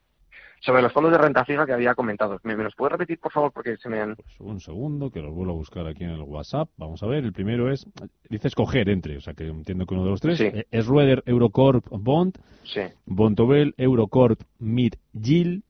Sobre 0.60 0.82
los 0.82 0.92
fondos 0.92 1.10
de 1.10 1.18
renta 1.18 1.44
fija 1.44 1.66
que 1.66 1.72
había 1.72 1.94
comentado, 1.94 2.38
¿me, 2.44 2.54
los 2.54 2.74
puedes 2.76 2.92
repetir, 2.92 3.18
por 3.18 3.32
favor? 3.32 3.52
Porque 3.52 3.76
se 3.78 3.88
me 3.88 4.00
han... 4.00 4.14
Pues 4.14 4.38
un 4.38 4.60
segundo, 4.60 5.10
que 5.10 5.20
los 5.20 5.34
vuelvo 5.34 5.52
a 5.52 5.56
buscar 5.56 5.86
aquí 5.88 6.04
en 6.04 6.10
el 6.10 6.22
WhatsApp. 6.22 6.68
Vamos 6.76 7.02
a 7.02 7.06
ver, 7.06 7.24
el 7.24 7.32
primero 7.32 7.72
es, 7.72 7.84
dice 8.28 8.46
escoger 8.46 8.88
entre, 8.88 9.16
o 9.16 9.20
sea 9.20 9.34
que 9.34 9.48
entiendo 9.48 9.86
que 9.86 9.94
uno 9.94 10.04
de 10.04 10.10
los 10.10 10.20
tres. 10.20 10.40
Eh, 10.40 10.66
es 10.70 10.86
Rueder 10.86 11.24
Eurocorp 11.26 11.86
Bond, 11.90 12.38
sí. 12.62 12.82
Bontobel 13.06 13.74
Eurocorp 13.76 14.40
Mid 14.60 14.94
Yield 15.12 15.64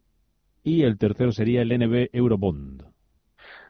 y 0.62 0.82
el 0.82 0.98
tercero 0.98 1.32
sería 1.32 1.62
el 1.62 1.70
NB 1.70 2.10
Eurobond. 2.12 2.91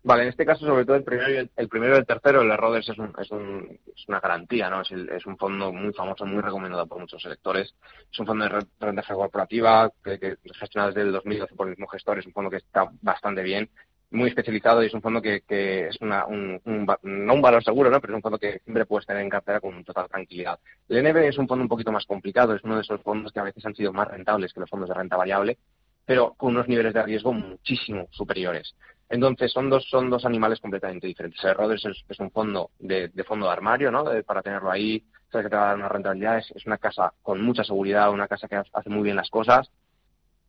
Vale, 0.04 0.24
en 0.24 0.30
este 0.30 0.44
caso, 0.44 0.66
sobre 0.66 0.84
todo 0.84 0.96
el 0.96 1.04
primero 1.04 1.30
y 1.30 1.48
el, 1.54 1.68
primero 1.68 1.94
y 1.94 1.98
el 1.98 2.06
tercero, 2.06 2.42
el 2.42 2.48
de 2.48 2.78
es, 2.80 2.98
un, 2.98 3.12
es, 3.16 3.30
un, 3.30 3.78
es 3.94 4.08
una 4.08 4.18
garantía, 4.18 4.68
¿no? 4.68 4.80
Es, 4.80 4.90
es, 4.90 5.26
un 5.26 5.38
fondo 5.38 5.72
muy 5.72 5.92
famoso, 5.92 6.26
muy 6.26 6.42
recomendado 6.42 6.88
por 6.88 6.98
muchos 6.98 7.24
electores. 7.24 7.72
Es 8.10 8.18
un 8.18 8.26
fondo 8.26 8.44
de 8.44 8.66
renta 8.80 9.14
corporativa 9.14 9.92
que, 10.02 10.18
que 10.18 10.36
gestiona 10.58 10.88
desde 10.88 11.02
el 11.02 11.12
2012 11.12 11.54
por 11.54 11.68
el 11.68 11.74
mismo 11.74 11.86
gestor. 11.86 12.18
Es 12.18 12.26
un 12.26 12.32
fondo 12.32 12.50
que 12.50 12.56
está 12.56 12.90
bastante 13.00 13.42
bien, 13.42 13.70
muy 14.12 14.28
especializado 14.28 14.82
y 14.82 14.86
es 14.86 14.94
un 14.94 15.02
fondo 15.02 15.22
que, 15.22 15.42
que 15.42 15.86
es 15.86 16.00
una, 16.00 16.26
un, 16.26 16.60
un, 16.64 16.86
no 17.02 17.34
un 17.34 17.42
valor 17.42 17.62
seguro, 17.62 17.88
¿no? 17.88 18.00
Pero 18.00 18.14
es 18.14 18.16
un 18.16 18.22
fondo 18.22 18.38
que 18.38 18.60
siempre 18.64 18.86
puedes 18.86 19.06
tener 19.06 19.22
en 19.22 19.30
cartera 19.30 19.60
con 19.60 19.84
total 19.84 20.08
tranquilidad. 20.08 20.58
El 20.88 21.02
NB 21.02 21.16
es 21.18 21.38
un 21.38 21.46
fondo 21.46 21.62
un 21.62 21.68
poquito 21.68 21.92
más 21.92 22.06
complicado, 22.06 22.56
es 22.56 22.64
uno 22.64 22.74
de 22.74 22.82
esos 22.82 23.00
fondos 23.02 23.32
que 23.32 23.38
a 23.40 23.44
veces 23.44 23.64
han 23.64 23.74
sido 23.76 23.92
más 23.92 24.08
rentables 24.08 24.52
que 24.52 24.60
los 24.60 24.68
fondos 24.68 24.88
de 24.88 24.96
renta 24.96 25.16
variable, 25.16 25.58
pero 26.04 26.34
con 26.34 26.50
unos 26.50 26.68
niveles 26.68 26.92
de 26.92 27.02
riesgo 27.02 27.32
muchísimo 27.32 28.08
superiores. 28.10 28.74
Entonces, 29.12 29.52
son 29.52 29.68
dos, 29.68 29.86
son 29.90 30.08
dos 30.08 30.24
animales 30.24 30.58
completamente 30.58 31.06
diferentes. 31.06 31.44
El 31.44 31.54
Roders 31.54 31.84
es, 31.84 32.18
un 32.18 32.30
fondo 32.30 32.70
de, 32.78 33.10
fondo 33.28 33.44
de 33.44 33.52
armario, 33.52 33.90
¿no? 33.90 34.04
para 34.24 34.40
tenerlo 34.40 34.70
ahí, 34.70 35.04
sabes 35.30 35.44
que 35.44 35.50
te 35.50 35.56
va 35.56 35.64
a 35.64 35.66
dar 35.66 35.76
una 35.76 35.88
rentabilidad. 35.90 36.38
Es, 36.38 36.64
una 36.64 36.78
casa 36.78 37.12
con 37.20 37.42
mucha 37.42 37.62
seguridad, 37.62 38.10
una 38.10 38.26
casa 38.26 38.48
que 38.48 38.56
hace 38.56 38.88
muy 38.88 39.02
bien 39.02 39.16
las 39.16 39.28
cosas. 39.28 39.70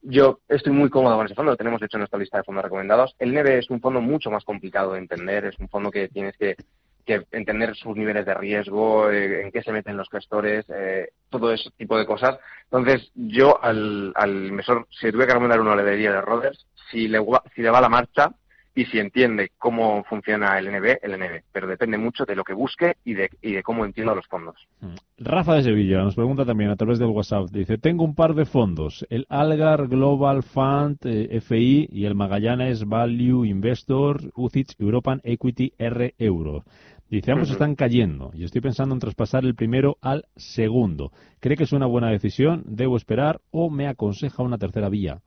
Yo 0.02 0.40
estoy 0.48 0.72
muy 0.72 0.90
cómodo 0.90 1.18
con 1.18 1.26
ese 1.26 1.36
fondo, 1.36 1.52
lo 1.52 1.58
tenemos 1.58 1.82
hecho 1.82 1.98
en 1.98 2.02
nuestra 2.02 2.18
lista 2.18 2.38
de 2.38 2.46
fondos 2.46 2.64
recomendados. 2.64 3.14
El 3.20 3.34
NEVE 3.34 3.60
es 3.60 3.70
un 3.70 3.82
fondo 3.82 4.00
mucho 4.00 4.32
más 4.32 4.46
complicado 4.46 4.94
de 4.94 5.00
entender, 5.00 5.44
es 5.44 5.60
un 5.60 5.68
fondo 5.68 5.92
que 5.92 6.08
tienes 6.08 6.38
que, 6.38 6.56
entender 7.06 7.76
sus 7.76 7.98
niveles 7.98 8.26
de 8.26 8.34
riesgo, 8.34 9.12
eh, 9.12 9.42
en 9.42 9.52
qué 9.52 9.62
se 9.62 9.74
meten 9.74 9.98
los 9.98 10.10
gestores, 10.10 10.66
eh, 10.70 11.10
todo 11.30 11.52
ese 11.52 11.70
tipo 11.72 11.98
de 11.98 12.06
cosas. 12.06 12.40
Entonces, 12.72 13.12
yo 13.14 13.62
al, 13.62 14.14
al 14.16 14.46
inversor, 14.46 14.88
si 14.90 15.12
tuve 15.12 15.26
que 15.26 15.34
recomendar 15.34 15.60
uno, 15.60 15.76
le 15.76 15.92
diría 15.92 16.14
de 16.14 16.22
Roders. 16.22 16.66
Si 16.90 17.10
le, 17.10 17.20
si 17.56 17.62
le 17.62 17.70
va 17.70 17.82
la 17.82 17.90
marcha, 17.90 18.32
y 18.76 18.86
si 18.86 19.00
entiende 19.00 19.52
cómo 19.58 20.04
funciona 20.04 20.58
el 20.58 20.72
NB, 20.72 20.98
el 21.02 21.20
NB. 21.20 21.44
Pero 21.52 21.68
depende 21.68 21.98
mucho 21.98 22.26
de 22.26 22.36
lo 22.36 22.44
que 22.44 22.54
busque 22.54 22.96
y 23.06 23.14
de, 23.14 23.30
y 23.42 23.54
de 23.54 23.64
cómo 23.64 23.86
entienda 23.86 24.16
los 24.16 24.28
fondos. 24.28 24.56
Mm. 24.82 24.96
Rafa 25.20 25.56
de 25.56 25.64
Sevilla 25.64 26.04
nos 26.04 26.16
pregunta 26.16 26.46
también 26.46 26.70
a 26.70 26.76
través 26.76 27.00
del 27.00 27.10
WhatsApp. 27.10 27.50
Dice, 27.52 27.78
tengo 27.78 28.04
un 28.04 28.16
par 28.16 28.34
de 28.34 28.46
fondos, 28.46 29.06
el 29.10 29.26
Algar 29.30 29.88
Global 29.88 30.44
Fund 30.44 30.98
eh, 31.04 31.40
FI 31.40 31.90
y 31.92 32.06
el 32.06 32.16
Magallanes 32.16 32.86
Value 32.86 33.46
Investor 33.46 34.32
UCITS 34.36 34.76
European 34.80 35.22
Equity 35.24 35.74
R 35.78 36.16
Euro. 36.18 36.64
Dice, 37.10 37.32
ambos 37.32 37.52
están 37.52 37.76
cayendo 37.76 38.32
y 38.34 38.44
estoy 38.44 38.62
pensando 38.62 38.96
en 38.96 39.00
traspasar 39.00 39.46
el 39.46 39.54
primero 39.54 39.98
al 40.02 40.26
segundo. 40.36 41.12
¿Cree 41.40 41.56
que 41.56 41.66
es 41.66 41.72
una 41.72 41.86
buena 41.86 42.10
decisión? 42.10 42.64
¿Debo 42.66 42.98
esperar 42.98 43.40
o 43.52 43.70
me 43.70 43.88
aconseja 43.88 44.42
una 44.42 44.58
tercera 44.58 44.90
vía? 44.90 45.22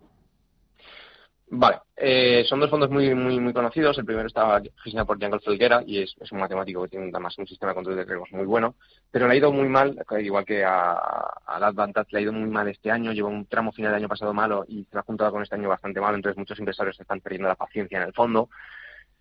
Vale, 1.49 1.79
eh, 1.97 2.45
son 2.49 2.59
dos 2.59 2.69
fondos 2.69 2.91
muy 2.91 3.15
muy 3.15 3.39
muy 3.39 3.53
conocidos. 3.53 3.97
El 3.99 4.05
primero 4.05 4.27
estaba 4.27 4.61
gestionado 4.61 5.07
por 5.07 5.21
Jungle 5.21 5.39
Felguera 5.41 5.83
y 5.87 6.03
es, 6.03 6.17
un 6.33 6.41
matemático 6.41 6.83
que 6.83 6.89
tiene 6.89 7.09
además 7.13 7.39
un 7.39 7.47
sistema 7.47 7.71
de 7.71 7.77
control 7.77 7.97
de 7.97 8.05
riesgos 8.05 8.33
muy 8.33 8.45
bueno, 8.45 8.75
pero 9.13 9.29
le 9.29 9.35
ha 9.35 9.37
ido 9.37 9.53
muy 9.53 9.69
mal, 9.69 9.97
igual 10.19 10.45
que 10.45 10.65
a, 10.65 10.93
a 10.95 11.57
Advantage 11.57 12.09
le 12.11 12.19
ha 12.19 12.23
ido 12.23 12.33
muy 12.33 12.51
mal 12.51 12.67
este 12.69 12.91
año, 12.91 13.13
lleva 13.13 13.29
un 13.29 13.47
tramo 13.47 13.71
final 13.71 13.93
del 13.93 14.01
año 14.01 14.09
pasado 14.09 14.35
malo 14.35 14.65
y 14.67 14.85
se 14.91 14.99
ha 14.99 15.03
juntado 15.03 15.31
con 15.31 15.43
este 15.43 15.55
año 15.55 15.69
bastante 15.69 16.01
malo, 16.01 16.17
entonces 16.17 16.37
muchos 16.37 16.59
inversores 16.59 16.99
están 16.99 17.21
perdiendo 17.21 17.49
la 17.49 17.55
paciencia 17.55 17.99
en 17.99 18.09
el 18.09 18.13
fondo. 18.13 18.49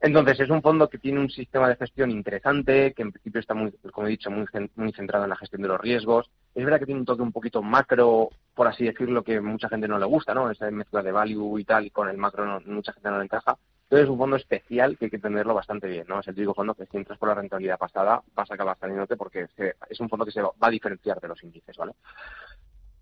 Entonces, 0.02 0.40
es 0.40 0.50
un 0.50 0.62
fondo 0.62 0.90
que 0.90 1.00
tiene 1.00 1.20
un 1.20 1.30
sistema 1.30 1.68
de 1.68 1.78
gestión 1.78 2.12
interesante, 2.12 2.94
que 2.94 3.02
en 3.02 3.12
principio 3.12 3.40
está 3.40 3.54
muy, 3.54 3.72
como 3.92 4.08
he 4.08 4.12
dicho, 4.12 4.30
muy, 4.30 4.46
muy 4.76 4.92
centrado 4.92 5.24
en 5.24 5.30
la 5.30 5.38
gestión 5.38 5.62
de 5.62 5.70
los 5.70 5.80
riesgos. 5.80 6.30
Es 6.54 6.64
verdad 6.64 6.80
que 6.80 6.86
tiene 6.86 7.00
un 7.00 7.06
toque 7.06 7.22
un 7.22 7.32
poquito 7.32 7.62
macro, 7.64 8.30
por 8.54 8.68
así 8.68 8.84
decirlo, 8.86 9.24
que 9.24 9.40
mucha 9.42 9.70
gente 9.70 9.88
no 9.88 9.98
le 9.98 10.06
gusta, 10.06 10.34
¿no? 10.34 10.52
Esa 10.52 10.70
mezcla 10.70 11.02
de 11.02 11.12
value 11.12 11.60
y 11.60 11.64
tal, 11.64 11.86
y 11.86 11.92
con 11.92 12.10
el 12.10 12.18
macro 12.18 12.62
mucha 12.66 12.94
gente 12.94 13.10
no 13.10 13.18
le 13.18 13.24
encaja. 13.24 13.58
Entonces, 13.84 14.06
es 14.06 14.10
un 14.10 14.18
fondo 14.18 14.36
especial 14.36 14.98
que 14.98 15.06
hay 15.06 15.10
que 15.12 15.18
entenderlo 15.18 15.54
bastante 15.54 15.88
bien, 15.88 16.06
¿no? 16.08 16.20
Es 16.20 16.28
el 16.28 16.36
típico 16.36 16.54
fondo 16.54 16.76
que 16.76 16.86
si 16.86 16.98
entras 16.98 17.18
por 17.18 17.30
la 17.30 17.36
rentabilidad 17.36 17.78
pasada, 17.78 18.22
vas 18.34 18.52
a 18.52 18.54
acabar 18.54 18.78
saliéndote 18.80 19.16
porque 19.16 19.48
es 19.90 20.00
un 20.00 20.10
fondo 20.10 20.26
que 20.26 20.32
se 20.32 20.42
va 20.42 20.52
a 20.60 20.70
diferenciar 20.70 21.20
de 21.20 21.28
los 21.28 21.44
índices, 21.44 21.78
¿vale? 21.78 21.94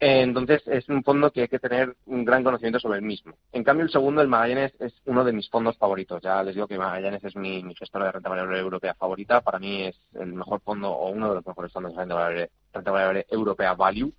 Entonces 0.05 0.61
es 0.65 0.89
un 0.89 1.01
fondo 1.01 1.31
que 1.31 1.43
hay 1.43 1.47
que 1.47 1.59
tener 1.59 1.95
un 2.07 2.25
gran 2.25 2.43
conocimiento 2.43 2.77
sobre 2.77 2.99
el 2.99 3.05
mismo. 3.05 3.37
En 3.53 3.63
cambio, 3.63 3.85
el 3.85 3.89
segundo, 3.89 4.21
el 4.21 4.27
Magallanes, 4.27 4.73
es 4.81 4.93
uno 5.05 5.23
de 5.23 5.31
mis 5.31 5.49
fondos 5.49 5.77
favoritos. 5.77 6.21
Ya 6.21 6.43
les 6.43 6.55
digo 6.55 6.67
que 6.67 6.77
Magallanes 6.77 7.23
es 7.23 7.37
mi, 7.37 7.63
mi 7.63 7.73
gestora 7.73 8.07
de 8.07 8.11
renta 8.11 8.27
variable 8.27 8.59
europea 8.59 8.95
favorita. 8.95 9.39
Para 9.39 9.59
mí 9.59 9.83
es 9.83 9.95
el 10.15 10.33
mejor 10.33 10.59
fondo 10.59 10.91
o 10.91 11.09
uno 11.09 11.29
de 11.29 11.35
los 11.35 11.47
mejores 11.47 11.71
fondos 11.71 11.93
de 11.93 11.99
renta 11.99 12.15
variable, 12.15 12.51
renta 12.73 12.91
variable 12.91 13.25
europea 13.31 13.75
value. 13.75 14.11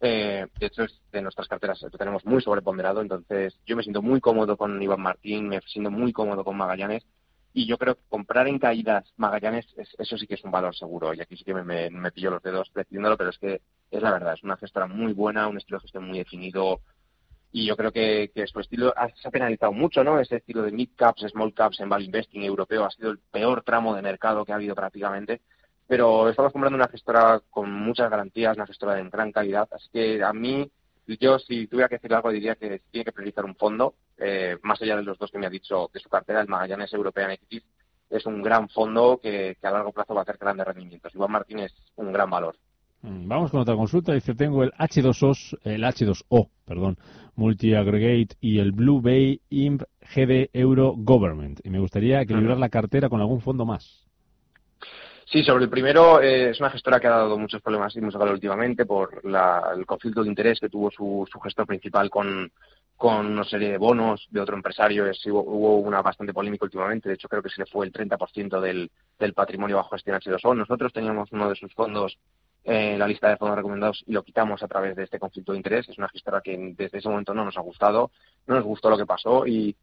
Eh, 0.00 0.48
de 0.58 0.66
hecho, 0.66 0.82
es 0.82 1.00
de 1.12 1.22
nuestras 1.22 1.46
carteras 1.46 1.80
lo 1.80 1.90
tenemos 1.90 2.24
muy 2.24 2.42
sobreponderado. 2.42 3.00
Entonces, 3.00 3.56
yo 3.64 3.76
me 3.76 3.84
siento 3.84 4.02
muy 4.02 4.20
cómodo 4.20 4.56
con 4.56 4.82
Iván 4.82 5.00
Martín, 5.00 5.48
me 5.48 5.60
siento 5.60 5.92
muy 5.92 6.12
cómodo 6.12 6.42
con 6.42 6.56
Magallanes 6.56 7.06
y 7.52 7.66
yo 7.66 7.78
creo 7.78 7.96
que 7.96 8.02
comprar 8.08 8.46
en 8.46 8.58
caídas 8.58 9.12
Magallanes, 9.16 9.66
eso 9.76 10.16
sí 10.16 10.26
que 10.26 10.34
es 10.34 10.44
un 10.44 10.52
valor 10.52 10.74
seguro. 10.76 11.12
Y 11.12 11.20
aquí 11.20 11.36
sí 11.36 11.44
que 11.44 11.54
me, 11.54 11.90
me, 11.90 12.12
pillo 12.12 12.30
los 12.30 12.42
dedos 12.42 12.70
decidiéndolo, 12.74 13.16
pero 13.16 13.30
es 13.30 13.38
que 13.38 13.60
es 13.90 14.02
la 14.02 14.12
verdad, 14.12 14.34
es 14.34 14.42
una 14.44 14.56
gestora 14.56 14.86
muy 14.86 15.12
buena, 15.12 15.48
un 15.48 15.58
estilo 15.58 15.78
de 15.78 15.82
gestión 15.82 16.06
muy 16.06 16.18
definido. 16.18 16.80
Y 17.52 17.66
yo 17.66 17.76
creo 17.76 17.90
que, 17.90 18.30
que 18.32 18.46
su 18.46 18.60
estilo 18.60 18.94
se 19.20 19.28
ha 19.28 19.30
penalizado 19.32 19.72
mucho, 19.72 20.04
¿no? 20.04 20.20
Ese 20.20 20.36
estilo 20.36 20.62
de 20.62 20.70
mid 20.70 20.90
caps, 20.94 21.26
small 21.32 21.52
caps 21.52 21.80
en 21.80 21.88
value 21.88 22.04
investing 22.04 22.44
europeo 22.44 22.84
ha 22.84 22.90
sido 22.92 23.10
el 23.10 23.18
peor 23.18 23.62
tramo 23.64 23.96
de 23.96 24.02
mercado 24.02 24.44
que 24.44 24.52
ha 24.52 24.56
habido 24.56 24.76
prácticamente. 24.76 25.40
Pero 25.88 26.28
estamos 26.28 26.52
comprando 26.52 26.76
una 26.76 26.86
gestora 26.86 27.40
con 27.50 27.72
muchas 27.72 28.08
garantías, 28.08 28.56
una 28.56 28.66
gestora 28.66 28.94
de 28.94 29.10
gran 29.10 29.32
calidad. 29.32 29.68
Así 29.72 29.88
que 29.92 30.22
a 30.22 30.32
mí, 30.32 30.70
yo 31.18 31.38
si 31.38 31.66
tuviera 31.66 31.88
que 31.88 31.96
decir 31.96 32.14
algo, 32.14 32.30
diría 32.30 32.54
que 32.54 32.82
tiene 32.90 33.04
que 33.04 33.12
priorizar 33.12 33.44
un 33.44 33.56
fondo 33.56 33.94
eh, 34.18 34.56
más 34.62 34.80
allá 34.82 34.96
de 34.96 35.02
los 35.02 35.18
dos 35.18 35.30
que 35.30 35.38
me 35.38 35.46
ha 35.46 35.50
dicho 35.50 35.90
de 35.92 36.00
su 36.00 36.08
cartera, 36.08 36.40
el 36.40 36.48
Magallanes 36.48 36.92
European 36.92 37.30
Equities 37.30 37.64
es 38.10 38.26
un 38.26 38.42
gran 38.42 38.68
fondo 38.68 39.20
que, 39.22 39.56
a 39.62 39.70
largo 39.70 39.92
plazo 39.92 40.14
va 40.14 40.20
a 40.20 40.22
hacer 40.24 40.36
grandes 40.38 40.66
rendimientos. 40.66 41.14
Iván 41.14 41.30
Martín 41.30 41.60
es 41.60 41.72
un 41.96 42.12
gran 42.12 42.28
valor. 42.28 42.56
Mm, 43.02 43.28
vamos 43.28 43.50
con 43.50 43.60
otra 43.60 43.76
consulta. 43.76 44.12
Dice, 44.12 44.34
tengo 44.34 44.64
el 44.64 44.72
H2O, 44.72 45.58
el 45.62 45.84
H2O, 45.84 46.48
perdón, 46.66 46.98
Multi 47.36 47.74
Aggregate 47.74 48.36
y 48.40 48.58
el 48.58 48.72
Blue 48.72 49.00
Bay 49.00 49.40
IMP 49.48 49.82
GD 50.14 50.50
Euro 50.52 50.94
Government. 50.96 51.60
Y 51.64 51.70
me 51.70 51.78
gustaría 51.78 52.20
equilibrar 52.20 52.58
la 52.58 52.68
cartera 52.68 53.08
con 53.08 53.20
algún 53.20 53.40
fondo 53.40 53.64
más. 53.64 54.09
Sí, 55.30 55.44
sobre 55.44 55.64
el 55.64 55.70
primero, 55.70 56.20
eh, 56.20 56.50
es 56.50 56.58
una 56.58 56.70
gestora 56.70 56.98
que 56.98 57.06
ha 57.06 57.10
dado 57.10 57.38
muchos 57.38 57.62
problemas 57.62 57.94
y 57.94 58.00
mucho 58.00 58.18
últimamente 58.18 58.84
por 58.84 59.22
el 59.24 59.86
conflicto 59.86 60.24
de 60.24 60.28
interés 60.28 60.58
que 60.58 60.68
tuvo 60.68 60.90
su 60.90 61.40
gestor 61.40 61.66
principal 61.66 62.10
con, 62.10 62.50
con 63.00 63.24
una 63.24 63.44
serie 63.44 63.70
de 63.70 63.78
bonos 63.78 64.26
de 64.28 64.40
otro 64.40 64.54
empresario. 64.56 65.06
hubo, 65.28 65.78
una 65.78 66.02
bastante 66.02 66.34
polémica 66.34 66.66
últimamente. 66.66 67.08
De 67.08 67.14
hecho, 67.14 67.28
creo 67.28 67.42
que 67.42 67.48
se 67.48 67.62
le 67.62 67.66
fue 67.66 67.86
el 67.86 67.92
30% 67.94 68.60
del, 68.60 68.90
del 69.18 69.32
patrimonio 69.32 69.76
bajo 69.76 69.94
gestión 69.94 70.20
H2O. 70.20 70.54
Nosotros 70.54 70.92
teníamos 70.92 71.32
uno 71.32 71.48
de 71.48 71.56
sus 71.56 71.72
fondos 71.72 72.18
en 72.62 72.98
la 72.98 73.08
lista 73.08 73.30
de 73.30 73.38
fondos 73.38 73.56
recomendados 73.56 74.04
y 74.06 74.12
lo 74.12 74.22
quitamos 74.22 74.62
a 74.62 74.68
través 74.68 74.96
de 74.96 75.04
este 75.04 75.18
conflicto 75.18 75.52
de 75.52 75.58
interés. 75.58 75.88
Es 75.88 75.96
una 75.96 76.10
gestora 76.10 76.42
que 76.42 76.74
desde 76.76 76.98
ese 76.98 77.08
momento 77.08 77.32
no 77.32 77.42
nos 77.42 77.56
ha 77.56 77.62
gustado, 77.62 78.10
no 78.46 78.56
nos 78.56 78.64
gustó 78.64 78.90
lo 78.90 78.98
que 78.98 79.06
pasó 79.06 79.46
y, 79.46 79.74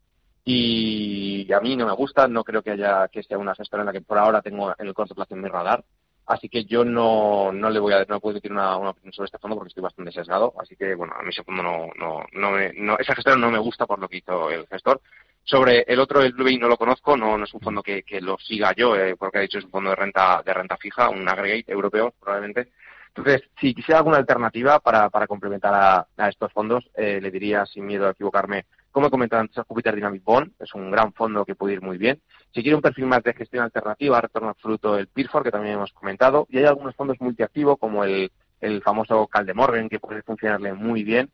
y 0.50 1.52
a 1.52 1.60
mí 1.60 1.76
no 1.76 1.86
me 1.86 1.92
gusta. 1.92 2.26
No 2.28 2.46
creo 2.46 2.64
que 2.64 2.72
haya 2.72 3.10
que 3.10 3.22
sea 3.22 3.38
una 3.38 3.54
gestora 3.54 3.82
en 3.82 3.88
la 3.88 3.92
que 3.92 4.00
por 4.00 4.18
ahora 4.18 4.42
tengo 4.42 4.74
en 4.78 4.88
el 4.88 4.94
corto 4.94 5.14
plazo 5.14 5.36
mi 5.36 5.50
radar. 5.50 5.84
Así 6.26 6.48
que 6.48 6.64
yo 6.64 6.86
no, 6.86 7.52
no 7.52 7.70
le 7.70 7.80
voy 7.80 7.94
a, 7.94 8.06
no 8.06 8.22
puedo 8.22 8.36
decir 8.36 8.52
una, 8.54 8.78
opinión 8.78 9.12
sobre 9.12 9.26
este 9.26 9.40
fondo 9.40 9.58
porque 9.58 9.70
estoy 9.70 9.84
bastante 9.84 10.14
sesgado. 10.14 10.54
Así 10.58 10.78
que, 10.78 10.96
bueno, 10.96 11.14
a 11.20 11.22
mí 11.22 11.30
ese 11.30 11.44
fondo 11.44 11.64
no, 11.64 11.90
no, 11.98 12.24
no, 12.32 12.52
me, 12.52 12.72
no 12.74 12.98
esa 12.98 13.14
gestora 13.14 13.36
no 13.36 13.52
me 13.52 13.60
gusta 13.60 13.86
por 13.86 14.00
lo 14.00 14.08
que 14.08 14.18
hizo 14.18 14.50
el 14.50 14.66
gestor. 14.68 15.02
Sobre 15.44 15.82
el 15.82 16.00
otro, 16.00 16.22
el 16.22 16.32
Blueberry, 16.32 16.58
no 16.58 16.70
lo 16.70 16.78
conozco, 16.78 17.18
no, 17.18 17.38
no 17.38 17.44
es 17.44 17.54
un 17.54 17.62
fondo 17.62 17.84
que, 17.84 18.04
que 18.04 18.22
lo 18.22 18.38
siga 18.38 18.74
yo, 18.74 18.96
eh, 18.96 19.18
porque 19.18 19.40
ha 19.40 19.42
dicho 19.42 19.58
es 19.58 19.66
un 19.66 19.72
fondo 19.72 19.90
de 19.90 19.98
renta, 19.98 20.42
de 20.46 20.54
renta 20.54 20.78
fija, 20.78 21.10
un 21.10 21.28
aggregate 21.28 21.72
europeo 21.72 22.14
probablemente. 22.20 22.72
Entonces, 23.10 23.50
si 23.60 23.74
quisiera 23.74 24.00
alguna 24.00 24.18
alternativa 24.18 24.80
para, 24.80 25.10
para 25.10 25.28
complementar 25.28 25.74
a, 25.74 26.08
a 26.16 26.30
estos 26.30 26.54
fondos, 26.54 26.90
eh, 26.96 27.20
le 27.22 27.32
diría, 27.32 27.66
sin 27.66 27.86
miedo 27.86 28.08
a 28.08 28.12
equivocarme, 28.12 28.66
como 28.98 29.10
he 29.10 29.12
comentado 29.12 29.42
antes, 29.42 29.64
Jupiter 29.68 29.94
Dynamic 29.94 30.24
Bond, 30.24 30.54
es 30.58 30.74
un 30.74 30.90
gran 30.90 31.14
fondo 31.14 31.46
que 31.46 31.54
puede 31.54 31.76
ir 31.76 31.84
muy 31.84 32.00
bien. 32.00 32.20
Si 32.52 32.64
quiere 32.64 32.76
un 32.76 32.82
perfil 32.82 33.06
más 33.06 33.22
de 33.22 33.36
gestión 33.36 33.64
alternativa, 33.64 34.20
retorno 34.20 34.50
absoluto, 34.50 34.98
el 34.98 35.06
PIRFOR, 35.06 35.44
que 35.44 35.52
también 35.52 35.76
hemos 35.76 35.92
comentado. 35.92 36.48
Y 36.50 36.58
hay 36.58 36.66
algunos 36.66 36.96
fondos 36.96 37.22
multiactivos, 37.22 37.78
como 37.78 38.04
el, 38.04 38.32
el 38.60 38.82
famoso 38.82 39.28
Caldemorgan, 39.28 39.88
que 39.88 40.00
puede 40.00 40.24
funcionarle 40.24 40.74
muy 40.74 41.04
bien. 41.04 41.30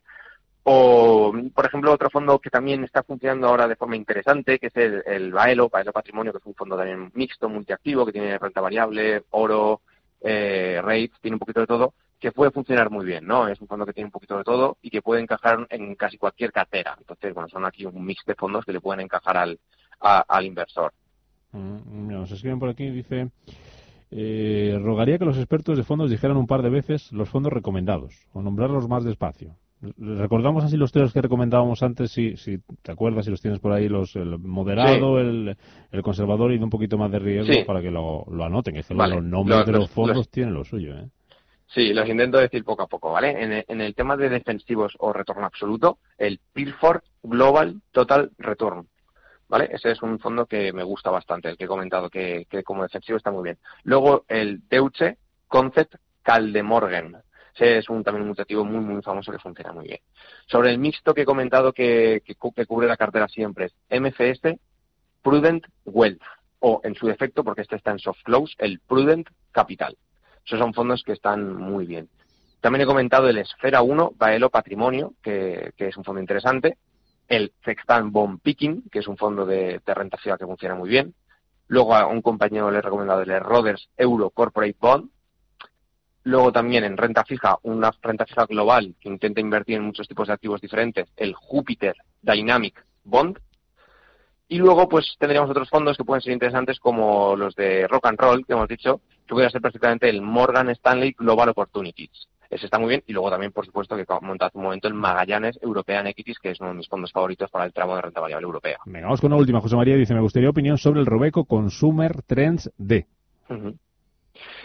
O, 0.64 1.32
por 1.54 1.64
ejemplo, 1.64 1.90
otro 1.90 2.10
fondo 2.10 2.38
que 2.38 2.50
también 2.50 2.84
está 2.84 3.02
funcionando 3.02 3.48
ahora 3.48 3.66
de 3.66 3.76
forma 3.76 3.96
interesante, 3.96 4.58
que 4.58 4.66
es 4.66 4.76
el, 4.76 5.02
el 5.06 5.32
Baelo, 5.32 5.70
Baelo 5.70 5.92
Patrimonio, 5.92 6.32
que 6.32 6.40
es 6.40 6.46
un 6.46 6.54
fondo 6.54 6.76
también 6.76 7.12
mixto, 7.14 7.48
multiactivo, 7.48 8.04
que 8.04 8.12
tiene 8.12 8.36
renta 8.36 8.60
variable, 8.60 9.24
oro, 9.30 9.80
eh, 10.20 10.82
rates, 10.82 11.18
tiene 11.22 11.36
un 11.36 11.40
poquito 11.40 11.60
de 11.60 11.66
todo, 11.66 11.94
que 12.24 12.32
puede 12.32 12.50
funcionar 12.52 12.88
muy 12.90 13.04
bien, 13.04 13.26
¿no? 13.26 13.46
Es 13.48 13.60
un 13.60 13.68
fondo 13.68 13.84
que 13.84 13.92
tiene 13.92 14.06
un 14.06 14.10
poquito 14.10 14.38
de 14.38 14.44
todo 14.44 14.78
y 14.80 14.88
que 14.88 15.02
puede 15.02 15.20
encajar 15.20 15.66
en 15.68 15.94
casi 15.94 16.16
cualquier 16.16 16.52
cartera. 16.52 16.96
Entonces, 16.98 17.34
bueno, 17.34 17.50
son 17.50 17.66
aquí 17.66 17.84
un 17.84 18.02
mix 18.02 18.24
de 18.24 18.34
fondos 18.34 18.64
que 18.64 18.72
le 18.72 18.80
pueden 18.80 19.00
encajar 19.02 19.36
al, 19.36 19.58
a, 20.00 20.20
al 20.20 20.46
inversor. 20.46 20.94
Mm, 21.52 22.08
nos 22.10 22.30
escriben 22.32 22.58
por 22.58 22.70
aquí, 22.70 22.88
dice, 22.88 23.28
eh, 24.10 24.78
rogaría 24.82 25.18
que 25.18 25.26
los 25.26 25.36
expertos 25.36 25.76
de 25.76 25.82
fondos 25.84 26.10
dijeran 26.10 26.38
un 26.38 26.46
par 26.46 26.62
de 26.62 26.70
veces 26.70 27.12
los 27.12 27.28
fondos 27.28 27.52
recomendados 27.52 28.14
o 28.32 28.40
nombrarlos 28.40 28.88
más 28.88 29.04
despacio. 29.04 29.56
Recordamos 29.98 30.64
así 30.64 30.78
los 30.78 30.92
tres 30.92 31.12
que 31.12 31.20
recomendábamos 31.20 31.82
antes, 31.82 32.10
si, 32.10 32.38
si 32.38 32.56
te 32.80 32.90
acuerdas, 32.90 33.26
si 33.26 33.30
los 33.30 33.42
tienes 33.42 33.60
por 33.60 33.70
ahí, 33.72 33.86
los 33.90 34.16
el 34.16 34.38
moderado, 34.38 35.18
Sí. 35.20 35.26
el, 35.26 35.56
el 35.92 36.02
conservador 36.02 36.52
y 36.52 36.58
de 36.58 36.64
un 36.64 36.70
poquito 36.70 36.96
más 36.96 37.10
de 37.12 37.18
riesgo 37.18 37.52
Sí. 37.52 37.64
para 37.66 37.82
que 37.82 37.90
lo, 37.90 38.24
lo 38.30 38.44
anoten. 38.44 38.76
Es 38.76 38.88
que 38.88 38.94
Vale. 38.94 39.16
los 39.16 39.24
nombres 39.24 39.66
de 39.66 39.72
los 39.72 39.90
fondos 39.90 40.30
tienen 40.30 40.54
lo 40.54 40.64
suyo. 40.64 40.96
¿eh? 40.96 41.06
Sí, 41.66 41.92
los 41.92 42.08
intento 42.08 42.38
decir 42.38 42.64
poco 42.64 42.82
a 42.82 42.86
poco, 42.86 43.12
¿vale? 43.12 43.30
En 43.42 43.52
el, 43.52 43.64
en 43.66 43.80
el 43.80 43.94
tema 43.94 44.16
de 44.16 44.28
defensivos 44.28 44.94
o 44.98 45.12
retorno 45.12 45.46
absoluto, 45.46 45.98
el 46.18 46.40
Pilford 46.52 47.02
Global 47.22 47.80
Total 47.90 48.30
Return, 48.38 48.88
¿vale? 49.48 49.70
Ese 49.72 49.90
es 49.92 50.02
un 50.02 50.18
fondo 50.18 50.46
que 50.46 50.72
me 50.72 50.82
gusta 50.82 51.10
bastante, 51.10 51.48
el 51.48 51.56
que 51.56 51.64
he 51.64 51.68
comentado 51.68 52.10
que, 52.10 52.46
como 52.64 52.82
defensivo 52.82 53.16
está 53.16 53.30
muy 53.30 53.44
bien. 53.44 53.58
Luego 53.82 54.24
el 54.28 54.68
Deutsche 54.68 55.18
Concept 55.48 55.96
Caldemorgen. 56.22 57.16
Es 57.56 57.88
un 57.88 58.02
también 58.02 58.22
un 58.22 58.28
multiactivo 58.28 58.64
muy, 58.64 58.80
muy 58.80 59.00
famoso 59.00 59.30
que 59.30 59.38
funciona 59.38 59.72
muy 59.72 59.86
bien. 59.86 60.00
Sobre 60.46 60.70
el 60.70 60.78
mixto 60.78 61.14
que 61.14 61.22
he 61.22 61.24
comentado 61.24 61.72
que, 61.72 62.22
que 62.24 62.34
cubre 62.34 62.88
la 62.88 62.96
cartera 62.96 63.28
siempre 63.28 63.66
es 63.66 63.74
MFS 64.00 64.58
Prudent 65.22 65.64
Wealth, 65.84 66.20
o 66.58 66.80
en 66.82 66.94
su 66.94 67.06
defecto, 67.06 67.44
porque 67.44 67.62
este 67.62 67.76
está 67.76 67.92
en 67.92 67.98
soft 67.98 68.22
close, 68.24 68.54
el 68.58 68.80
Prudent 68.80 69.28
Capital. 69.52 69.96
Esos 70.44 70.58
son 70.58 70.74
fondos 70.74 71.02
que 71.02 71.12
están 71.12 71.54
muy 71.56 71.86
bien. 71.86 72.08
También 72.60 72.82
he 72.82 72.86
comentado 72.86 73.28
el 73.28 73.36
Esfera 73.38 73.82
1 73.82 74.14
Baelo 74.16 74.48
Patrimonio, 74.48 75.12
que, 75.22 75.74
es 75.76 75.96
un 75.96 76.04
fondo 76.04 76.20
interesante. 76.20 76.78
El 77.28 77.52
Sextan 77.62 78.10
Bond 78.10 78.40
Picking, 78.40 78.84
que 78.90 79.00
es 79.00 79.06
un 79.06 79.16
fondo 79.16 79.44
de, 79.44 79.82
renta 79.84 80.16
fija 80.16 80.38
que 80.38 80.46
funciona 80.46 80.74
muy 80.74 80.88
bien. 80.88 81.14
Luego 81.68 81.94
a 81.94 82.06
un 82.06 82.22
compañero 82.22 82.70
le 82.70 82.78
he 82.78 82.82
recomendado 82.82 83.20
el 83.20 83.40
Roders 83.40 83.88
Euro 83.96 84.30
Corporate 84.30 84.76
Bond. 84.80 85.10
Luego 86.22 86.52
también 86.52 86.84
en 86.84 86.96
renta 86.96 87.24
fija, 87.24 87.58
una 87.64 87.92
renta 88.00 88.24
fija 88.24 88.46
global 88.46 88.94
que 88.98 89.10
intenta 89.10 89.42
invertir 89.42 89.76
en 89.76 89.84
muchos 89.84 90.08
tipos 90.08 90.28
de 90.28 90.32
activos 90.32 90.62
diferentes, 90.62 91.06
el 91.16 91.34
Jupiter 91.34 91.94
Dynamic 92.22 92.82
Bond. 93.04 93.38
Y 94.48 94.58
luego, 94.58 94.88
pues 94.88 95.16
tendríamos 95.18 95.50
otros 95.50 95.70
fondos 95.70 95.96
que 95.96 96.04
pueden 96.04 96.20
ser 96.20 96.32
interesantes 96.32 96.78
como 96.78 97.34
los 97.34 97.54
de 97.54 97.88
Rock 97.88 98.06
and 98.06 98.20
Roll, 98.20 98.46
que 98.46 98.52
hemos 98.52 98.68
dicho, 98.68 99.00
que 99.26 99.34
puede 99.34 99.50
ser 99.50 99.62
perfectamente 99.62 100.08
el 100.08 100.20
Morgan 100.20 100.68
Stanley 100.70 101.14
Global 101.18 101.48
Opportunities. 101.48 102.28
Ese 102.50 102.66
está 102.66 102.78
muy 102.78 102.90
bien. 102.90 103.02
Y 103.06 103.12
luego 103.12 103.30
también, 103.30 103.52
por 103.52 103.66
supuesto, 103.66 103.96
que 103.96 104.04
monta 104.20 104.46
hace 104.46 104.58
un 104.58 104.64
momento 104.64 104.86
el 104.86 104.94
Magallanes 104.94 105.58
European 105.62 106.06
Equities, 106.06 106.38
que 106.38 106.50
es 106.50 106.60
uno 106.60 106.70
de 106.70 106.76
mis 106.76 106.88
fondos 106.88 107.10
favoritos 107.10 107.50
para 107.50 107.64
el 107.64 107.72
tramo 107.72 107.96
de 107.96 108.02
renta 108.02 108.20
variable 108.20 108.44
europea. 108.44 108.78
Venga, 108.86 109.06
vamos 109.06 109.20
con 109.20 109.32
una 109.32 109.40
última. 109.40 109.60
José 109.60 109.76
María 109.76 109.96
dice, 109.96 110.14
me 110.14 110.20
gustaría 110.20 110.50
opinión 110.50 110.78
sobre 110.78 111.00
el 111.00 111.06
Robeco 111.06 111.46
Consumer 111.46 112.22
Trends 112.22 112.70
D. 112.76 113.06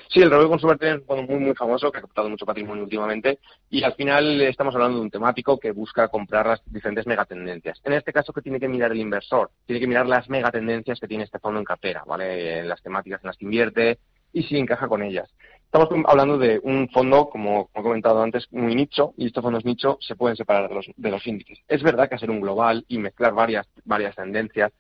Sí, 0.10 0.22
el 0.22 0.32
Robeco 0.32 0.50
Consumer 0.50 0.78
es 0.82 0.96
un 0.96 1.06
fondo 1.06 1.24
muy, 1.32 1.40
muy 1.40 1.56
famoso 1.56 1.92
que 1.92 2.00
ha 2.00 2.02
captado 2.02 2.30
mucho 2.30 2.46
patrimonio 2.46 2.84
últimamente 2.84 3.40
y 3.70 3.84
al 3.84 3.94
final 3.94 4.42
estamos 4.42 4.74
hablando 4.74 4.98
de 4.98 5.04
un 5.04 5.12
temático 5.12 5.60
que 5.60 5.72
busca 5.72 6.08
comprar 6.08 6.48
las 6.48 6.62
diferentes 6.66 7.06
megatendencias. 7.06 7.80
En 7.84 7.94
este 7.94 8.12
caso, 8.12 8.34
¿qué 8.34 8.42
tiene 8.42 8.60
que 8.60 8.68
mirar 8.68 8.92
el 8.92 9.00
inversor? 9.00 9.52
Tiene 9.66 9.80
que 9.80 9.88
mirar 9.88 10.08
las 10.08 10.28
megatendencias 10.30 11.00
que 11.00 11.08
tiene 11.08 11.26
este 11.26 11.40
fondo 11.40 11.60
en 11.60 11.66
cartera, 11.66 12.04
¿vale? 12.08 12.60
En 12.60 12.68
las 12.68 12.82
temáticas 12.82 13.22
en 13.24 13.28
las 13.28 13.38
que 13.38 13.46
invierte 13.46 14.00
y 14.34 14.44
si 14.44 14.58
encaja 14.58 14.88
con 14.88 15.04
ellas. 15.04 15.30
Estamos 15.72 15.90
hablando 16.08 16.40
de 16.40 16.60
un 16.64 16.90
fondo, 16.90 17.30
como, 17.30 17.68
como 17.68 17.82
he 17.82 17.84
comentado 17.84 18.24
antes, 18.24 18.48
muy 18.52 18.74
nicho, 18.74 19.14
y 19.18 19.28
estos 19.28 19.44
fondos 19.44 19.66
nicho 19.66 20.00
se 20.02 20.16
pueden 20.16 20.36
separar 20.36 20.68
de 20.68 20.74
los, 20.74 20.88
de 20.98 21.12
los 21.12 21.28
índices. 21.28 21.60
Es 21.68 21.84
verdad 21.84 22.10
que 22.10 22.16
hacer 22.16 22.32
un 22.32 22.42
global 22.42 22.84
y 22.88 22.98
mezclar 22.98 23.36
varias, 23.36 23.68
varias 23.86 24.16
tendencias 24.16 24.72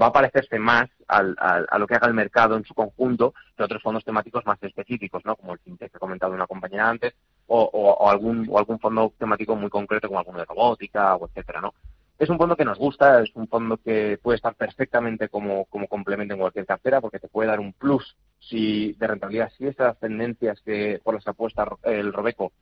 va 0.00 0.06
a 0.06 0.12
parecerse 0.12 0.58
más 0.58 0.88
al, 1.08 1.34
al- 1.38 1.66
a 1.70 1.78
lo 1.78 1.86
que 1.86 1.94
haga 1.94 2.06
el 2.06 2.14
mercado 2.14 2.56
en 2.56 2.64
su 2.64 2.74
conjunto 2.74 3.34
que 3.56 3.62
otros 3.64 3.82
fondos 3.82 4.04
temáticos 4.04 4.44
más 4.46 4.62
específicos, 4.62 5.24
¿no? 5.24 5.36
Como 5.36 5.52
el 5.54 5.58
fintech 5.60 5.90
que 5.90 5.96
he 5.96 6.00
comentado 6.00 6.32
una 6.32 6.46
compañera 6.46 6.88
antes, 6.88 7.14
o, 7.46 8.08
algún, 8.10 8.46
o 8.50 8.58
algún 8.58 8.78
fondo 8.78 9.12
temático 9.18 9.56
muy 9.56 9.70
concreto 9.70 10.08
como 10.08 10.20
alguno 10.20 10.38
de 10.38 10.44
robótica 10.44 11.16
o 11.16 11.26
etcétera, 11.26 11.60
¿no? 11.60 11.74
Es 12.18 12.28
un 12.28 12.36
fondo 12.36 12.56
que 12.56 12.64
nos 12.64 12.78
gusta, 12.78 13.22
es 13.22 13.30
un 13.36 13.46
fondo 13.46 13.76
que 13.76 14.18
puede 14.20 14.36
estar 14.36 14.54
perfectamente 14.54 15.28
como, 15.28 15.66
como 15.66 15.86
complemento 15.86 16.34
en 16.34 16.40
cualquier 16.40 16.66
cartera 16.66 17.00
porque 17.00 17.20
te 17.20 17.28
puede 17.28 17.48
dar 17.48 17.60
un 17.60 17.72
plus 17.72 18.16
si 18.40 18.92
de 18.94 19.06
rentabilidad, 19.06 19.50
si 19.56 19.66
esas 19.66 19.96
tendencias 20.00 20.60
que 20.62 21.00
por 21.04 21.14
las 21.14 21.22
que 21.24 21.30
apuesta 21.30 21.66
el 21.84 22.12
Robeco 22.12 22.52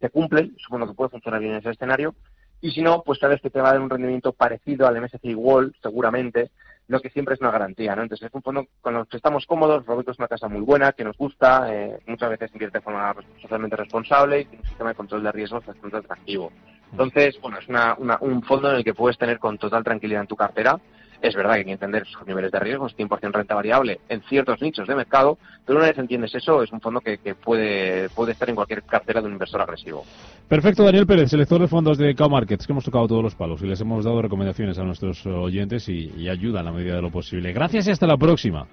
se 0.00 0.08
cumplen, 0.10 0.56
fondo 0.68 0.86
que 0.86 0.94
puede 0.94 1.10
funcionar 1.10 1.40
bien 1.40 1.52
en 1.52 1.58
ese 1.58 1.70
escenario, 1.70 2.14
y 2.60 2.70
si 2.70 2.82
no, 2.82 3.02
pues 3.02 3.18
sabes 3.18 3.40
que 3.40 3.50
te 3.50 3.60
va 3.60 3.70
a 3.70 3.72
dar 3.72 3.80
un 3.82 3.90
rendimiento 3.90 4.32
parecido 4.32 4.86
al 4.86 4.96
MSCI 5.00 5.34
World, 5.34 5.74
seguramente, 5.82 6.50
lo 6.88 7.00
que 7.00 7.10
siempre 7.10 7.34
es 7.34 7.40
una 7.40 7.50
garantía, 7.50 7.96
¿no? 7.96 8.02
Entonces 8.02 8.28
es 8.28 8.34
un 8.34 8.42
fondo 8.42 8.66
con 8.82 8.94
los 8.94 9.08
que 9.08 9.16
estamos 9.16 9.46
cómodos, 9.46 9.86
Robeco 9.86 10.10
es 10.10 10.18
una 10.18 10.28
casa 10.28 10.48
muy 10.48 10.60
buena, 10.60 10.92
que 10.92 11.04
nos 11.04 11.16
gusta, 11.16 11.72
eh, 11.74 11.98
muchas 12.06 12.30
veces 12.30 12.50
invierte 12.52 12.78
de 12.78 12.82
forma 12.84 13.14
socialmente 13.40 13.76
responsable 13.76 14.40
y 14.40 14.44
tiene 14.44 14.62
un 14.62 14.68
sistema 14.68 14.90
de 14.90 14.94
control 14.96 15.22
de 15.22 15.32
riesgos 15.32 15.64
bastante 15.64 15.96
atractivo. 15.96 16.52
Entonces, 16.90 17.38
bueno, 17.40 17.58
es 17.58 17.66
una- 17.68 17.94
una- 17.98 18.18
un 18.20 18.42
fondo 18.42 18.70
en 18.70 18.76
el 18.76 18.84
que 18.84 18.94
puedes 18.94 19.18
tener 19.18 19.38
con 19.38 19.56
total 19.58 19.82
tranquilidad 19.82 20.20
en 20.22 20.26
tu 20.28 20.36
cartera. 20.36 20.78
Es 21.24 21.34
verdad 21.34 21.54
que 21.54 21.60
hay 21.60 21.64
que 21.64 21.72
entender 21.72 22.06
sus 22.06 22.26
niveles 22.26 22.52
de 22.52 22.58
riesgo, 22.58 22.86
es 22.86 22.94
100% 22.98 23.32
renta 23.32 23.54
variable 23.54 23.98
en 24.10 24.20
ciertos 24.24 24.60
nichos 24.60 24.86
de 24.86 24.94
mercado, 24.94 25.38
pero 25.64 25.78
una 25.78 25.88
vez 25.88 25.96
entiendes 25.96 26.34
eso, 26.34 26.62
es 26.62 26.70
un 26.70 26.82
fondo 26.82 27.00
que, 27.00 27.16
que 27.16 27.34
puede, 27.34 28.10
puede 28.10 28.32
estar 28.32 28.50
en 28.50 28.54
cualquier 28.54 28.82
cartera 28.82 29.22
de 29.22 29.28
un 29.28 29.32
inversor 29.32 29.62
agresivo. 29.62 30.04
Perfecto, 30.46 30.84
Daniel 30.84 31.06
Pérez, 31.06 31.30
selector 31.30 31.62
de 31.62 31.66
fondos 31.66 31.96
de 31.96 32.14
Cow 32.14 32.28
Markets, 32.28 32.66
que 32.66 32.74
hemos 32.74 32.84
tocado 32.84 33.08
todos 33.08 33.22
los 33.22 33.34
palos 33.34 33.62
y 33.62 33.66
les 33.66 33.80
hemos 33.80 34.04
dado 34.04 34.20
recomendaciones 34.20 34.78
a 34.78 34.84
nuestros 34.84 35.24
oyentes 35.24 35.88
y, 35.88 36.12
y 36.14 36.28
ayuda 36.28 36.60
en 36.60 36.66
la 36.66 36.72
medida 36.72 36.96
de 36.96 37.00
lo 37.00 37.10
posible. 37.10 37.54
Gracias 37.54 37.86
y 37.88 37.90
hasta 37.90 38.06
la 38.06 38.18
próxima. 38.18 38.66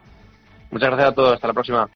Muchas 0.71 0.89
gracias 0.89 1.09
a 1.09 1.15
todos, 1.15 1.33
hasta 1.35 1.47
la 1.47 1.53
próxima. 1.53 1.89